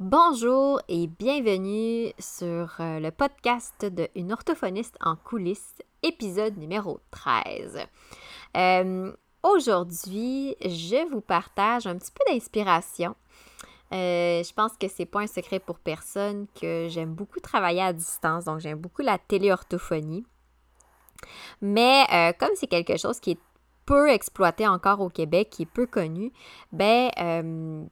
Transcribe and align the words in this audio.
Bonjour 0.00 0.80
et 0.88 1.06
bienvenue 1.06 2.12
sur 2.18 2.74
euh, 2.80 2.98
le 2.98 3.12
podcast 3.12 3.84
de 3.84 4.08
Une 4.16 4.32
orthophoniste 4.32 4.96
en 5.00 5.14
coulisses, 5.14 5.76
épisode 6.02 6.56
numéro 6.56 6.98
13. 7.12 7.78
Euh, 8.56 9.12
aujourd'hui, 9.44 10.56
je 10.60 11.08
vous 11.12 11.20
partage 11.20 11.86
un 11.86 11.96
petit 11.96 12.10
peu 12.10 12.24
d'inspiration. 12.28 13.14
Euh, 13.92 14.42
je 14.42 14.52
pense 14.52 14.76
que 14.76 14.88
c'est 14.88 15.06
pas 15.06 15.20
un 15.20 15.28
secret 15.28 15.60
pour 15.60 15.78
personne 15.78 16.48
que 16.60 16.88
j'aime 16.90 17.14
beaucoup 17.14 17.38
travailler 17.38 17.82
à 17.82 17.92
distance, 17.92 18.46
donc 18.46 18.58
j'aime 18.58 18.80
beaucoup 18.80 19.02
la 19.02 19.18
téléorthophonie. 19.18 20.26
Mais 21.62 22.34
comme 22.40 22.50
c'est 22.56 22.66
quelque 22.66 22.96
chose 22.96 23.20
qui 23.20 23.30
est 23.30 23.40
peu 23.86 24.10
exploité 24.10 24.66
encore 24.66 25.00
au 25.00 25.08
Québec, 25.08 25.50
qui 25.50 25.62
est 25.62 25.66
peu 25.72 25.86
connu, 25.86 26.32
ben 26.72 27.88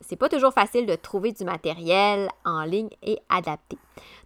c'est 0.00 0.16
pas 0.16 0.28
toujours 0.28 0.52
facile 0.52 0.86
de 0.86 0.94
trouver 0.94 1.32
du 1.32 1.44
matériel 1.44 2.28
en 2.44 2.62
ligne 2.62 2.90
et 3.02 3.18
adapté. 3.28 3.78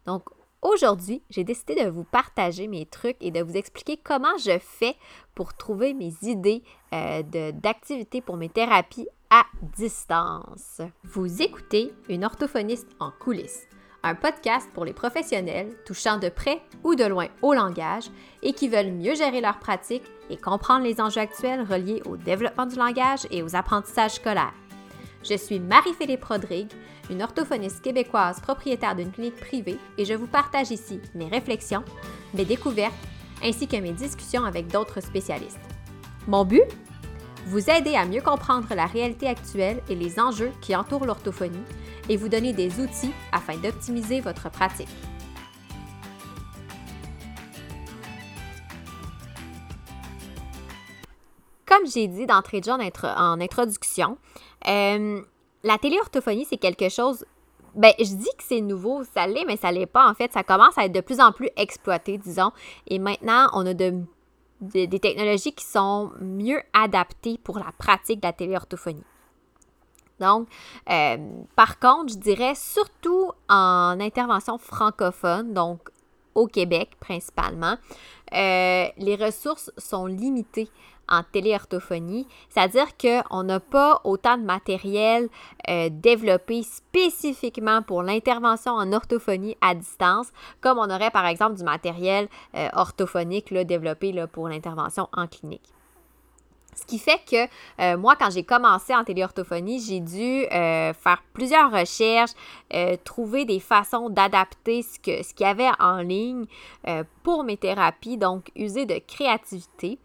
Donc 0.06 0.24
aujourd'hui, 0.60 1.22
j'ai 1.30 1.44
décidé 1.44 1.74
de 1.74 1.90
vous 1.90 2.04
partager 2.04 2.68
mes 2.68 2.86
trucs 2.86 3.16
et 3.20 3.30
de 3.30 3.42
vous 3.42 3.56
expliquer 3.56 3.98
comment 4.02 4.36
je 4.38 4.58
fais 4.58 4.96
pour 5.34 5.54
trouver 5.54 5.94
mes 5.94 6.12
idées 6.22 6.62
euh, 6.94 7.22
d'activités 7.52 8.20
pour 8.20 8.36
mes 8.36 8.48
thérapies 8.48 9.08
à 9.30 9.44
distance. 9.76 10.82
Vous 11.04 11.42
écoutez 11.42 11.92
une 12.08 12.24
orthophoniste 12.24 12.88
en 13.00 13.10
coulisses, 13.10 13.66
un 14.02 14.14
podcast 14.14 14.68
pour 14.74 14.84
les 14.84 14.92
professionnels 14.92 15.74
touchant 15.86 16.18
de 16.18 16.28
près 16.28 16.60
ou 16.84 16.94
de 16.94 17.04
loin 17.04 17.28
au 17.40 17.54
langage 17.54 18.10
et 18.42 18.52
qui 18.52 18.68
veulent 18.68 18.92
mieux 18.92 19.14
gérer 19.14 19.40
leur 19.40 19.58
pratique 19.58 20.04
et 20.28 20.36
comprendre 20.36 20.84
les 20.84 21.00
enjeux 21.00 21.20
actuels 21.20 21.62
reliés 21.62 22.02
au 22.06 22.16
développement 22.16 22.66
du 22.66 22.76
langage 22.76 23.26
et 23.30 23.42
aux 23.42 23.56
apprentissages 23.56 24.14
scolaires. 24.14 24.52
Je 25.28 25.36
suis 25.36 25.60
Marie-Philippe 25.60 26.24
Rodrigue, 26.24 26.72
une 27.08 27.22
orthophoniste 27.22 27.80
québécoise 27.80 28.40
propriétaire 28.40 28.96
d'une 28.96 29.12
clinique 29.12 29.36
privée 29.36 29.78
et 29.96 30.04
je 30.04 30.14
vous 30.14 30.26
partage 30.26 30.70
ici 30.70 31.00
mes 31.14 31.28
réflexions, 31.28 31.84
mes 32.34 32.44
découvertes 32.44 32.94
ainsi 33.42 33.68
que 33.68 33.76
mes 33.76 33.92
discussions 33.92 34.44
avec 34.44 34.66
d'autres 34.68 35.00
spécialistes. 35.00 35.60
Mon 36.26 36.44
but? 36.44 36.62
Vous 37.46 37.70
aider 37.70 37.96
à 37.96 38.04
mieux 38.04 38.20
comprendre 38.20 38.72
la 38.74 38.86
réalité 38.86 39.26
actuelle 39.26 39.82
et 39.88 39.96
les 39.96 40.20
enjeux 40.20 40.52
qui 40.60 40.76
entourent 40.76 41.06
l'orthophonie 41.06 41.64
et 42.08 42.16
vous 42.16 42.28
donner 42.28 42.52
des 42.52 42.80
outils 42.80 43.12
afin 43.32 43.56
d'optimiser 43.56 44.20
votre 44.20 44.48
pratique. 44.50 44.88
Comme 51.82 51.90
j'ai 51.90 52.06
dit 52.06 52.26
d'entrée 52.26 52.60
de 52.60 52.66
jeu 52.66 52.72
en, 52.72 53.40
introduction, 53.40 54.16
euh, 54.68 55.20
la 55.64 55.78
téléorthophonie, 55.78 56.46
c'est 56.48 56.58
quelque 56.58 56.88
chose. 56.88 57.24
Ben, 57.74 57.92
je 57.98 58.14
dis 58.14 58.30
que 58.38 58.44
c'est 58.44 58.60
nouveau, 58.60 59.02
ça 59.02 59.26
l'est, 59.26 59.44
mais 59.46 59.56
ça 59.56 59.72
l'est 59.72 59.86
pas. 59.86 60.08
En 60.08 60.14
fait, 60.14 60.32
ça 60.32 60.44
commence 60.44 60.78
à 60.78 60.84
être 60.84 60.92
de 60.92 61.00
plus 61.00 61.18
en 61.18 61.32
plus 61.32 61.48
exploité, 61.56 62.18
disons. 62.18 62.52
Et 62.86 63.00
maintenant, 63.00 63.48
on 63.54 63.66
a 63.66 63.74
de, 63.74 63.94
des 64.60 65.00
technologies 65.00 65.52
qui 65.52 65.64
sont 65.64 66.12
mieux 66.20 66.60
adaptées 66.72 67.36
pour 67.42 67.58
la 67.58 67.72
pratique 67.76 68.20
de 68.20 68.26
la 68.28 68.32
téléorthophonie. 68.32 69.04
Donc, 70.20 70.46
euh, 70.88 71.16
par 71.56 71.80
contre, 71.80 72.12
je 72.12 72.18
dirais 72.18 72.54
surtout 72.54 73.32
en 73.48 73.96
intervention 73.98 74.56
francophone, 74.56 75.52
donc 75.52 75.80
au 76.36 76.46
Québec 76.46 76.90
principalement, 77.00 77.76
euh, 78.32 78.86
les 78.96 79.16
ressources 79.16 79.72
sont 79.76 80.06
limitées 80.06 80.70
en 81.12 81.22
téléorthophonie, 81.30 82.26
c'est-à-dire 82.48 82.96
qu'on 82.96 83.42
n'a 83.44 83.60
pas 83.60 84.00
autant 84.02 84.38
de 84.38 84.42
matériel 84.42 85.28
euh, 85.68 85.90
développé 85.92 86.62
spécifiquement 86.62 87.82
pour 87.82 88.02
l'intervention 88.02 88.72
en 88.72 88.92
orthophonie 88.92 89.56
à 89.60 89.74
distance, 89.74 90.28
comme 90.60 90.78
on 90.78 90.90
aurait 90.90 91.10
par 91.10 91.26
exemple 91.26 91.56
du 91.56 91.64
matériel 91.64 92.28
euh, 92.56 92.68
orthophonique 92.72 93.52
développé 93.52 94.12
là, 94.12 94.26
pour 94.26 94.48
l'intervention 94.48 95.08
en 95.12 95.26
clinique. 95.26 95.68
Ce 96.74 96.86
qui 96.86 96.98
fait 96.98 97.20
que 97.30 97.82
euh, 97.82 97.98
moi, 97.98 98.16
quand 98.16 98.30
j'ai 98.30 98.44
commencé 98.44 98.94
en 98.94 99.04
téléorthophonie, 99.04 99.78
j'ai 99.78 100.00
dû 100.00 100.46
faire 100.50 101.22
plusieurs 101.34 101.70
recherches, 101.70 102.30
trouver 103.04 103.44
des 103.44 103.60
façons 103.60 104.08
d'adapter 104.08 104.82
ce 104.82 104.98
qu'il 104.98 105.22
ce 105.22 105.34
y 105.38 105.44
avait 105.44 105.68
en 105.78 105.98
ligne 105.98 106.46
pour 107.22 107.44
mes 107.44 107.58
thérapies, 107.58 108.16
donc 108.16 108.50
user 108.56 108.86
de 108.86 108.98
créativité. 109.06 109.98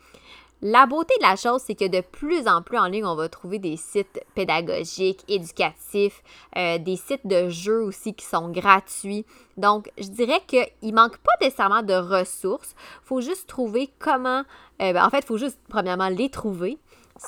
La 0.63 0.87
beauté 0.87 1.13
de 1.19 1.23
la 1.23 1.35
chose, 1.35 1.61
c'est 1.63 1.75
que 1.75 1.87
de 1.87 2.01
plus 2.01 2.47
en 2.47 2.63
plus 2.63 2.79
en 2.79 2.87
ligne, 2.87 3.05
on 3.05 3.13
va 3.13 3.29
trouver 3.29 3.59
des 3.59 3.77
sites 3.77 4.19
pédagogiques, 4.33 5.23
éducatifs, 5.27 6.23
euh, 6.55 6.79
des 6.79 6.95
sites 6.95 7.27
de 7.27 7.49
jeux 7.49 7.83
aussi 7.83 8.15
qui 8.15 8.25
sont 8.25 8.49
gratuits. 8.49 9.23
Donc, 9.57 9.91
je 9.99 10.07
dirais 10.07 10.41
qu'il 10.47 10.67
ne 10.81 10.93
manque 10.93 11.17
pas 11.19 11.33
nécessairement 11.41 11.83
de 11.83 11.93
ressources. 11.93 12.73
Il 13.03 13.07
faut 13.07 13.21
juste 13.21 13.47
trouver 13.47 13.93
comment, 13.99 14.43
euh, 14.81 14.93
ben, 14.93 15.05
en 15.05 15.11
fait, 15.11 15.19
il 15.19 15.25
faut 15.25 15.37
juste, 15.37 15.59
premièrement, 15.69 16.09
les 16.09 16.29
trouver 16.29 16.79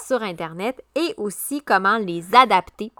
sur 0.08 0.24
Internet 0.24 0.84
et 0.96 1.14
aussi 1.18 1.62
comment 1.62 2.00
les 2.00 2.34
adapter 2.34 2.92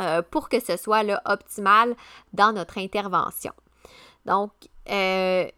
euh, 0.00 0.22
pour 0.22 0.48
que 0.48 0.60
ce 0.60 0.76
soit 0.76 1.02
là, 1.02 1.20
optimal 1.24 1.96
dans 2.32 2.52
notre 2.52 2.78
intervention. 2.78 3.52
Donc, 4.26 4.52
je 4.86 5.50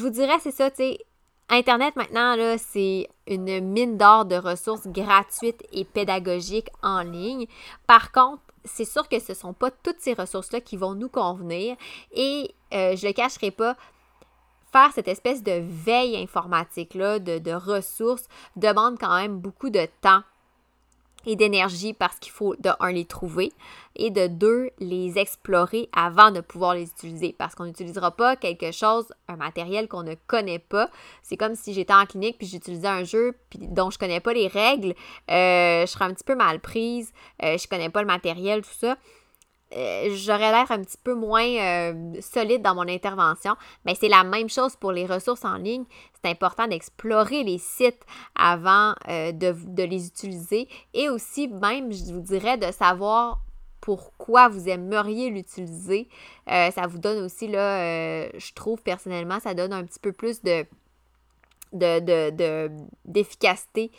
vous 0.00 0.10
dirais, 0.10 0.38
c'est 0.40 0.50
ça, 0.50 0.70
tu 0.70 0.78
sais, 0.78 0.98
Internet 1.54 1.94
maintenant, 1.96 2.34
là, 2.34 2.56
c'est 2.56 3.10
une 3.26 3.60
mine 3.60 3.98
d'or 3.98 4.24
de 4.24 4.36
ressources 4.36 4.88
gratuites 4.88 5.62
et 5.70 5.84
pédagogiques 5.84 6.70
en 6.82 7.02
ligne. 7.02 7.46
Par 7.86 8.10
contre, 8.10 8.40
c'est 8.64 8.86
sûr 8.86 9.06
que 9.06 9.18
ce 9.18 9.32
ne 9.32 9.36
sont 9.36 9.52
pas 9.52 9.70
toutes 9.70 10.00
ces 10.00 10.14
ressources-là 10.14 10.62
qui 10.62 10.78
vont 10.78 10.94
nous 10.94 11.10
convenir 11.10 11.76
et 12.14 12.54
euh, 12.72 12.96
je 12.96 13.02
ne 13.02 13.08
le 13.08 13.12
cacherai 13.12 13.50
pas, 13.50 13.76
faire 14.72 14.92
cette 14.94 15.08
espèce 15.08 15.42
de 15.42 15.62
veille 15.62 16.16
informatique-là, 16.16 17.18
de, 17.18 17.38
de 17.38 17.52
ressources, 17.52 18.28
demande 18.56 18.98
quand 18.98 19.14
même 19.14 19.38
beaucoup 19.38 19.68
de 19.68 19.86
temps 20.00 20.22
et 21.26 21.36
d'énergie 21.36 21.92
parce 21.92 22.18
qu'il 22.18 22.32
faut 22.32 22.56
de 22.56 22.70
un 22.80 22.92
les 22.92 23.04
trouver 23.04 23.52
et 23.96 24.10
de 24.10 24.26
deux 24.26 24.70
les 24.78 25.18
explorer 25.18 25.88
avant 25.92 26.30
de 26.30 26.40
pouvoir 26.40 26.74
les 26.74 26.84
utiliser 26.84 27.34
parce 27.36 27.54
qu'on 27.54 27.64
n'utilisera 27.64 28.10
pas 28.10 28.36
quelque 28.36 28.72
chose, 28.72 29.12
un 29.28 29.36
matériel 29.36 29.88
qu'on 29.88 30.02
ne 30.02 30.14
connaît 30.26 30.58
pas. 30.58 30.88
C'est 31.22 31.36
comme 31.36 31.54
si 31.54 31.74
j'étais 31.74 31.94
en 31.94 32.06
clinique 32.06 32.38
puis 32.38 32.46
j'utilisais 32.46 32.88
un 32.88 33.04
jeu 33.04 33.34
dont 33.58 33.90
je 33.90 33.98
connais 33.98 34.20
pas 34.20 34.32
les 34.32 34.48
règles, 34.48 34.94
euh, 35.30 35.82
je 35.82 35.86
serais 35.86 36.04
un 36.04 36.14
petit 36.14 36.24
peu 36.24 36.34
mal 36.34 36.60
prise, 36.60 37.12
euh, 37.42 37.58
je 37.58 37.68
connais 37.68 37.90
pas 37.90 38.00
le 38.00 38.06
matériel, 38.06 38.62
tout 38.62 38.78
ça. 38.78 38.96
Euh, 39.76 40.10
j'aurais 40.14 40.50
l'air 40.50 40.70
un 40.70 40.82
petit 40.82 40.98
peu 41.02 41.14
moins 41.14 41.46
euh, 41.46 42.14
solide 42.20 42.62
dans 42.62 42.74
mon 42.74 42.88
intervention. 42.88 43.56
Mais 43.84 43.94
c'est 43.94 44.08
la 44.08 44.24
même 44.24 44.48
chose 44.48 44.76
pour 44.76 44.92
les 44.92 45.06
ressources 45.06 45.44
en 45.44 45.56
ligne. 45.56 45.84
C'est 46.22 46.30
important 46.30 46.66
d'explorer 46.66 47.42
les 47.44 47.58
sites 47.58 48.02
avant 48.34 48.94
euh, 49.08 49.32
de, 49.32 49.82
les 49.82 50.06
utiliser 50.06 50.68
et 50.94 51.08
aussi 51.08 51.48
même, 51.48 51.92
je 51.92 52.12
vous 52.12 52.20
dirais, 52.20 52.56
de 52.56 52.70
savoir 52.72 53.40
pourquoi 53.80 54.48
vous 54.48 54.68
aimeriez 54.68 55.28
l'utiliser. 55.30 56.08
ça 56.46 56.86
vous 56.86 56.98
donne 56.98 57.24
aussi, 57.24 57.48
là, 57.48 58.28
je 58.28 58.52
trouve 58.54 58.80
personnellement, 58.80 59.40
ça 59.40 59.54
donne 59.54 59.72
un 59.72 59.82
petit 59.82 59.98
peu 59.98 60.12
plus 60.12 60.40
de 60.42 60.64
d'efficacité 63.04 63.88
de, 63.88 63.96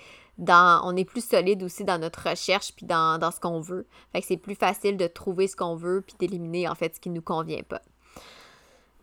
on 0.50 0.96
est 0.96 1.06
plus 1.06 1.26
solide 1.26 1.64
aussi 1.64 1.84
dans 1.84 2.00
notre 2.00 2.30
recherche 2.30 2.74
puis 2.76 2.86
dans, 2.86 3.20
ce 3.32 3.40
qu'on 3.40 3.60
veut. 3.60 3.86
Fait 4.12 4.22
c'est 4.22 4.38
plus 4.38 4.56
facile 4.56 4.98
de 4.98 5.08
trouver 5.08 5.48
ce 5.48 5.56
qu'on 5.56 5.76
veut 5.76 6.02
puis 6.02 6.16
d'éliminer 6.20 6.68
en 6.68 6.76
fait 6.76 6.96
ce 6.96 7.00
qui 7.00 7.10
ne 7.10 7.16
nous 7.16 7.22
convient 7.22 7.64
pas. 7.64 7.82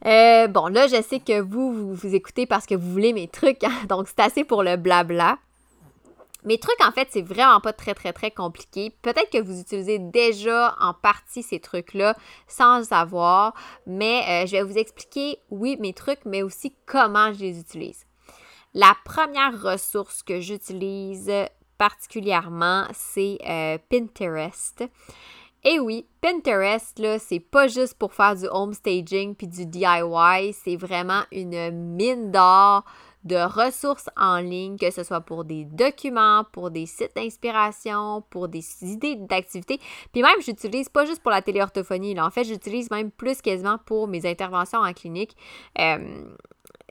Euh, 0.07 0.47
bon, 0.49 0.67
là, 0.69 0.87
je 0.87 1.03
sais 1.03 1.21
que 1.21 1.41
vous, 1.41 1.95
vous, 1.95 2.15
écoutez 2.15 2.47
parce 2.47 2.65
que 2.65 2.75
vous 2.75 2.91
voulez 2.91 3.13
mes 3.13 3.29
trucs, 3.29 3.63
hein. 3.65 3.73
donc 3.89 4.09
c'est 4.09 4.21
assez 4.21 4.45
pour 4.45 4.63
le 4.63 4.77
blabla. 4.77 5.39
Mes 6.45 6.59
trucs, 6.59 6.83
en 6.83 6.91
fait, 6.91 7.09
c'est 7.11 7.21
vraiment 7.21 7.61
pas 7.61 7.75
très, 7.75 7.93
très, 7.93 8.15
très 8.15 8.31
compliqué. 8.31 8.97
Peut-être 9.03 9.31
que 9.31 9.43
vous 9.43 9.61
utilisez 9.61 9.99
déjà 9.99 10.75
en 10.81 10.95
partie 10.95 11.43
ces 11.43 11.61
trucs-là 11.61 12.17
sans 12.49 12.79
le 12.79 12.85
savoir, 12.85 13.53
mais 13.87 14.23
euh, 14.27 14.47
je 14.47 14.53
vais 14.53 14.63
vous 14.63 14.79
expliquer, 14.79 15.39
oui, 15.51 15.77
mes 15.81 15.93
trucs, 15.93 16.25
mais 16.25 16.43
aussi 16.43 16.75
comment 16.87 17.31
je 17.35 17.41
les 17.41 17.61
utilise. 17.61 18.07
La 18.75 18.95
première 19.05 19.61
ressource 19.61 20.23
que 20.23 20.41
j'utilise 20.41 21.31
particulièrement, 21.77 22.85
c'est 22.93 23.39
euh, 23.49 23.79
Pinterest. 23.89 24.85
Et 25.65 25.79
oui, 25.79 26.07
Pinterest, 26.21 26.99
là, 26.99 27.19
c'est 27.19 27.41
pas 27.41 27.69
juste 27.69 27.95
pour 27.95 28.15
faire 28.15 28.37
du 28.37 28.47
home 28.51 28.73
staging 28.73 29.35
puis 29.35 29.47
du 29.49 29.67
DIY, 29.67 30.53
c'est 30.53 30.77
vraiment 30.77 31.23
une 31.33 31.71
mine 31.71 32.31
d'or 32.31 32.85
de 33.25 33.37
ressources 33.37 34.09
en 34.17 34.39
ligne, 34.39 34.79
que 34.79 34.91
ce 34.91 35.03
soit 35.03 35.21
pour 35.21 35.45
des 35.45 35.65
documents, 35.65 36.45
pour 36.53 36.71
des 36.71 36.87
sites 36.87 37.15
d'inspiration, 37.15 38.25
pour 38.31 38.49
des 38.49 38.65
idées 38.83 39.17
d'activités. 39.17 39.79
Puis 40.13 40.23
même, 40.23 40.41
j'utilise 40.41 40.89
pas 40.89 41.05
juste 41.05 41.23
pour 41.23 41.31
la 41.31 41.43
téléorthophonie. 41.43 42.15
Là. 42.15 42.25
En 42.25 42.31
fait, 42.31 42.45
j'utilise 42.45 42.91
même 42.91 43.11
plus 43.11 43.43
quasiment 43.43 43.79
pour 43.85 44.09
mes 44.09 44.25
interventions 44.27 44.79
en 44.79 44.93
clinique. 44.95 45.37
Euh, 45.79 46.25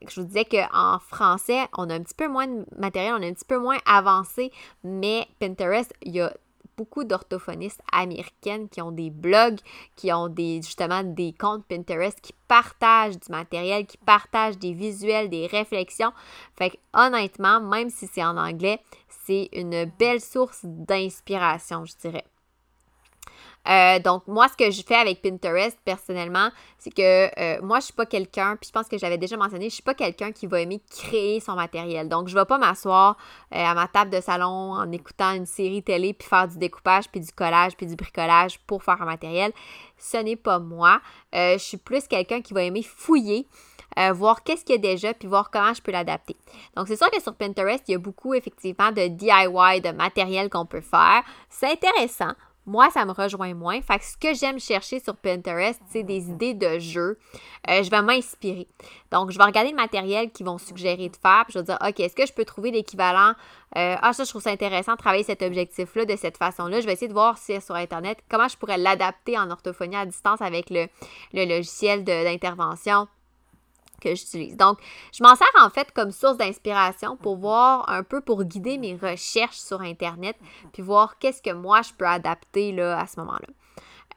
je 0.07 0.21
vous 0.21 0.27
disais 0.27 0.45
qu'en 0.45 0.99
français, 0.99 1.67
on 1.77 1.89
a 1.89 1.95
un 1.95 2.01
petit 2.01 2.15
peu 2.15 2.27
moins 2.27 2.47
de 2.47 2.65
matériel, 2.77 3.13
on 3.17 3.21
est 3.21 3.29
un 3.29 3.33
petit 3.33 3.45
peu 3.45 3.59
moins 3.59 3.77
avancé, 3.85 4.51
mais 4.83 5.27
Pinterest, 5.39 5.93
il 6.03 6.15
y 6.15 6.21
a 6.21 6.33
beaucoup 6.79 7.03
d'orthophonistes 7.03 7.81
américaines 7.91 8.69
qui 8.69 8.81
ont 8.81 8.93
des 8.93 9.09
blogs, 9.09 9.59
qui 9.97 10.13
ont 10.13 10.29
des, 10.29 10.61
justement 10.61 11.03
des 11.03 11.33
comptes 11.33 11.65
Pinterest, 11.65 12.21
qui 12.21 12.33
partagent 12.47 13.19
du 13.19 13.29
matériel, 13.29 13.85
qui 13.85 13.97
partagent 13.97 14.57
des 14.57 14.71
visuels, 14.71 15.29
des 15.29 15.45
réflexions. 15.47 16.13
Fait 16.57 16.69
que 16.69 16.77
honnêtement, 16.93 17.59
même 17.59 17.89
si 17.89 18.07
c'est 18.07 18.23
en 18.23 18.37
anglais, 18.37 18.79
c'est 19.25 19.49
une 19.51 19.91
belle 19.99 20.21
source 20.21 20.61
d'inspiration, 20.63 21.83
je 21.83 21.97
dirais. 21.97 22.25
Euh, 23.69 23.99
donc, 23.99 24.27
moi, 24.27 24.47
ce 24.47 24.57
que 24.57 24.71
je 24.71 24.81
fais 24.81 24.95
avec 24.95 25.21
Pinterest, 25.21 25.77
personnellement, 25.85 26.49
c'est 26.79 26.89
que 26.89 27.29
euh, 27.39 27.61
moi, 27.61 27.79
je 27.79 27.85
suis 27.85 27.93
pas 27.93 28.05
quelqu'un, 28.05 28.55
puis 28.55 28.67
je 28.67 28.71
pense 28.71 28.87
que 28.87 28.97
j'avais 28.97 29.17
déjà 29.17 29.37
mentionné, 29.37 29.69
je 29.69 29.75
suis 29.75 29.83
pas 29.83 29.93
quelqu'un 29.93 30.31
qui 30.31 30.47
va 30.47 30.61
aimer 30.61 30.81
créer 30.89 31.39
son 31.39 31.53
matériel. 31.53 32.09
Donc, 32.09 32.29
je 32.29 32.35
vais 32.35 32.45
pas 32.45 32.57
m'asseoir 32.57 33.17
euh, 33.53 33.63
à 33.63 33.73
ma 33.75 33.87
table 33.87 34.09
de 34.09 34.21
salon 34.21 34.73
en 34.73 34.91
écoutant 34.91 35.33
une 35.33 35.45
série 35.45 35.83
télé, 35.83 36.13
puis 36.13 36.27
faire 36.27 36.47
du 36.47 36.57
découpage, 36.57 37.09
puis 37.09 37.21
du 37.21 37.31
collage, 37.31 37.75
puis 37.77 37.85
du 37.85 37.95
bricolage 37.95 38.59
pour 38.65 38.83
faire 38.83 38.99
un 39.01 39.05
matériel. 39.05 39.51
Ce 39.97 40.17
n'est 40.17 40.35
pas 40.35 40.59
moi. 40.59 41.01
je 41.33 41.57
suis 41.57 41.77
plus 41.77 42.07
quelqu'un 42.07 42.41
qui 42.41 42.53
va 42.53 42.63
aimer 42.63 42.81
fouiller. 42.83 43.45
voir 44.13 44.43
qu'est-ce 44.43 44.63
qu'il 44.63 44.75
y 44.75 44.77
a 44.79 44.81
déjà, 44.81 45.13
puis 45.13 45.27
voir 45.27 45.51
comment 45.51 45.73
je 45.73 45.81
peux 45.81 45.91
l'adapter. 45.91 46.37
Donc, 46.75 46.87
c'est 46.87 46.95
sûr 46.95 47.11
que 47.11 47.21
sur 47.21 47.35
Pinterest, 47.35 47.83
il 47.87 47.91
y 47.91 47.95
a 47.95 47.99
beaucoup 47.99 48.33
effectivement 48.33 48.91
de 48.91 49.07
DIY, 49.07 49.81
de 49.81 49.91
matériel 49.91 50.49
qu'on 50.49 50.65
peut 50.65 50.81
faire. 50.81 51.21
C'est 51.49 51.71
intéressant. 51.71 52.33
Moi, 52.69 52.91
ça 52.91 53.03
me 53.03 53.11
rejoint 53.11 53.55
moins. 53.55 53.81
Fait 53.81 53.97
que 53.97 54.05
ce 54.05 54.15
que 54.15 54.35
j'aime 54.35 54.59
chercher 54.59 54.99
sur 54.99 55.15
Pinterest, 55.15 55.81
c'est 55.89 56.03
des 56.03 56.29
idées 56.29 56.53
de 56.53 56.77
jeux. 56.77 57.17
Euh, 57.67 57.81
je 57.81 57.89
vais 57.89 58.03
m'inspirer. 58.03 58.67
Donc, 59.11 59.31
je 59.31 59.39
vais 59.39 59.43
regarder 59.43 59.71
le 59.71 59.75
matériel 59.75 60.29
qu'ils 60.29 60.45
vont 60.45 60.59
suggérer 60.59 61.09
de 61.09 61.15
faire. 61.15 61.45
Je 61.49 61.57
vais 61.57 61.65
dire, 61.65 61.79
OK, 61.83 61.99
est-ce 61.99 62.15
que 62.15 62.27
je 62.27 62.31
peux 62.31 62.45
trouver 62.45 62.69
l'équivalent? 62.69 63.33
Euh, 63.75 63.95
ah, 63.99 64.13
ça, 64.13 64.23
je 64.23 64.29
trouve 64.29 64.43
ça 64.43 64.51
intéressant 64.51 64.91
de 64.91 64.97
travailler 64.99 65.23
cet 65.23 65.41
objectif-là 65.41 66.05
de 66.05 66.15
cette 66.15 66.37
façon-là. 66.37 66.79
Je 66.79 66.85
vais 66.85 66.93
essayer 66.93 67.07
de 67.07 67.13
voir 67.13 67.39
si 67.39 67.59
sur 67.59 67.73
Internet, 67.73 68.19
comment 68.29 68.47
je 68.47 68.55
pourrais 68.55 68.77
l'adapter 68.77 69.35
en 69.35 69.49
orthophonie 69.49 69.95
à 69.95 70.05
distance 70.05 70.39
avec 70.39 70.69
le, 70.69 70.85
le 71.33 71.45
logiciel 71.45 72.03
d'intervention 72.03 73.07
que 73.99 74.15
j'utilise. 74.15 74.57
Donc, 74.57 74.79
je 75.13 75.23
m'en 75.23 75.35
sers 75.35 75.47
en 75.61 75.69
fait 75.69 75.91
comme 75.93 76.11
source 76.11 76.37
d'inspiration 76.37 77.17
pour 77.17 77.37
voir 77.37 77.89
un 77.89 78.03
peu, 78.03 78.21
pour 78.21 78.43
guider 78.43 78.77
mes 78.77 78.95
recherches 78.95 79.57
sur 79.57 79.81
Internet, 79.81 80.35
puis 80.73 80.81
voir 80.81 81.17
qu'est-ce 81.19 81.41
que 81.41 81.53
moi 81.53 81.81
je 81.81 81.93
peux 81.93 82.07
adapter 82.07 82.71
là, 82.71 82.99
à 82.99 83.07
ce 83.07 83.19
moment-là. 83.19 83.47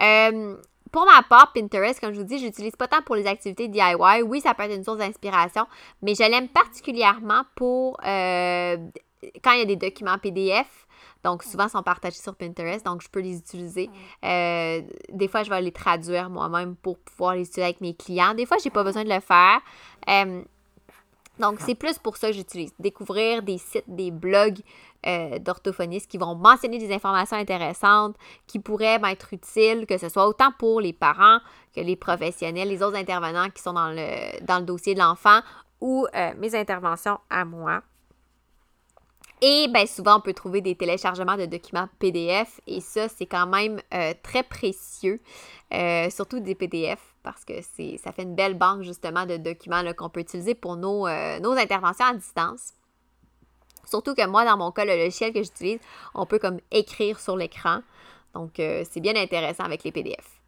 Euh, 0.03 0.57
pour 0.91 1.07
ma 1.07 1.23
part, 1.23 1.53
Pinterest, 1.55 1.99
comme 2.01 2.13
je 2.13 2.19
vous 2.19 2.27
dis, 2.27 2.39
je 2.39 2.45
l'utilise 2.45 2.77
pas 2.77 2.87
tant 2.87 3.01
pour 3.01 3.17
les 3.17 3.27
activités 3.27 3.67
DIY. 3.67 4.23
Oui, 4.27 4.41
ça 4.43 4.53
peut 4.53 4.65
être 4.65 4.75
une 4.75 4.85
source 4.85 4.99
d'inspiration, 4.99 5.67
mais 6.03 6.15
je 6.15 6.23
l'aime 6.23 6.49
particulièrement 6.49 7.43
pour 7.55 7.99
euh, 8.07 8.77
quand 9.43 9.53
il 9.53 9.59
y 9.61 9.63
a 9.63 9.67
des 9.67 9.77
documents 9.77 10.19
PDF 10.19 10.87
donc, 11.25 11.45
souvent, 11.45 11.67
ils 11.67 11.71
sont 11.71 11.83
partagés 11.83 12.19
sur 12.19 12.35
Pinterest, 12.35 12.85
donc 12.85 13.03
je 13.03 13.09
peux 13.09 13.21
les 13.21 13.39
utiliser. 13.39 13.89
Euh, 14.25 14.83
des 15.11 15.29
fois, 15.29 15.45
je 15.45 15.51
vais 15.51 15.61
les 15.63 15.71
traduire 15.71 16.29
moi-même 16.29 16.75
pour 16.75 16.99
pouvoir 16.99 17.35
les 17.35 17.43
utiliser 17.43 17.63
avec 17.63 17.81
mes 17.81 17.95
clients. 17.95 18.35
Des 18.35 18.45
fois, 18.45 18.57
je 18.59 18.65
n'ai 18.65 18.71
pas 18.71 18.83
besoin 18.83 19.05
de 19.05 19.09
le 19.09 19.21
faire. 19.21 19.61
Euh, 20.09 20.43
donc, 21.39 21.61
c'est 21.61 21.77
plus 21.77 21.99
pour 21.99 22.17
ça 22.17 22.29
que 22.29 22.35
j'utilise. 22.35 22.73
Découvrir 22.79 23.43
des 23.43 23.59
sites, 23.59 23.85
des 23.87 24.11
blogs 24.11 24.61
euh, 25.07 25.39
d'orthophonistes 25.39 26.11
qui 26.11 26.19
vont 26.19 26.35
mentionner 26.35 26.79
des 26.79 26.93
informations 26.93 27.37
intéressantes, 27.37 28.17
qui 28.47 28.59
pourraient 28.59 28.99
m'être 28.99 29.33
utiles, 29.33 29.87
que 29.87 29.99
ce 29.99 30.09
soit 30.09 30.27
autant 30.27 30.51
pour 30.59 30.81
les 30.81 30.93
parents 30.93 31.39
que 31.75 31.81
les 31.81 31.97
professionnels, 31.97 32.69
les 32.69 32.83
autres 32.83 32.97
intervenants 32.97 33.49
qui 33.49 33.63
sont 33.63 33.73
dans 33.73 33.91
le, 33.91 34.45
dans 34.45 34.59
le 34.59 34.65
dossier 34.65 34.95
de 34.95 35.01
l'enfant 35.01 35.41
ou 35.81 36.07
mes 36.39 36.55
interventions 36.55 37.19
à 37.29 37.45
moi. 37.45 37.83
Et 39.45 39.67
bien 39.67 39.87
souvent, 39.87 40.19
on 40.19 40.21
peut 40.21 40.35
trouver 40.35 40.61
des 40.61 40.77
téléchargements 40.77 41.37
de 41.37 41.47
documents 41.47 41.89
PDF 41.99 42.61
et 42.69 42.81
ça, 42.81 43.09
c'est 43.09 43.27
quand 43.27 43.49
même 43.49 43.81
euh, 43.93 44.15
très 44.23 44.45
précieux, 44.45 45.21
euh, 45.75 46.09
surtout 46.11 46.39
des 46.39 46.55
PDF 46.55 47.01
parce 47.25 47.45
que 47.45 47.55
ça 47.61 48.13
fait 48.13 48.23
une 48.23 48.37
belle 48.37 48.57
banque 48.57 48.83
justement 48.83 49.27
de 49.27 49.37
documents 49.37 49.83
qu'on 49.97 50.11
peut 50.11 50.21
utiliser 50.21 50.55
pour 50.55 50.77
nos, 50.77 51.09
euh, 51.09 51.41
nos 51.41 51.53
interventions 51.53 52.07
à 52.07 52.15
distance. 52.15 52.75
Surtout 53.85 54.15
que 54.15 54.25
moi, 54.29 54.45
dans 54.45 54.57
mon 54.57 54.71
cas, 54.71 54.85
le 54.85 54.97
logiciel 54.97 55.33
que 55.33 55.43
j'utilise, 55.43 55.81
on 56.15 56.25
peut 56.25 56.39
comme 56.39 56.61
écrire 56.71 57.19
sur 57.19 57.37
l'écran. 57.37 57.81
Donc, 58.35 58.53
c'est 58.57 59.01
bien 59.01 59.15
intéressant 59.17 59.65
avec 59.65 59.85
les 59.85 59.93
PDF. 59.93 60.42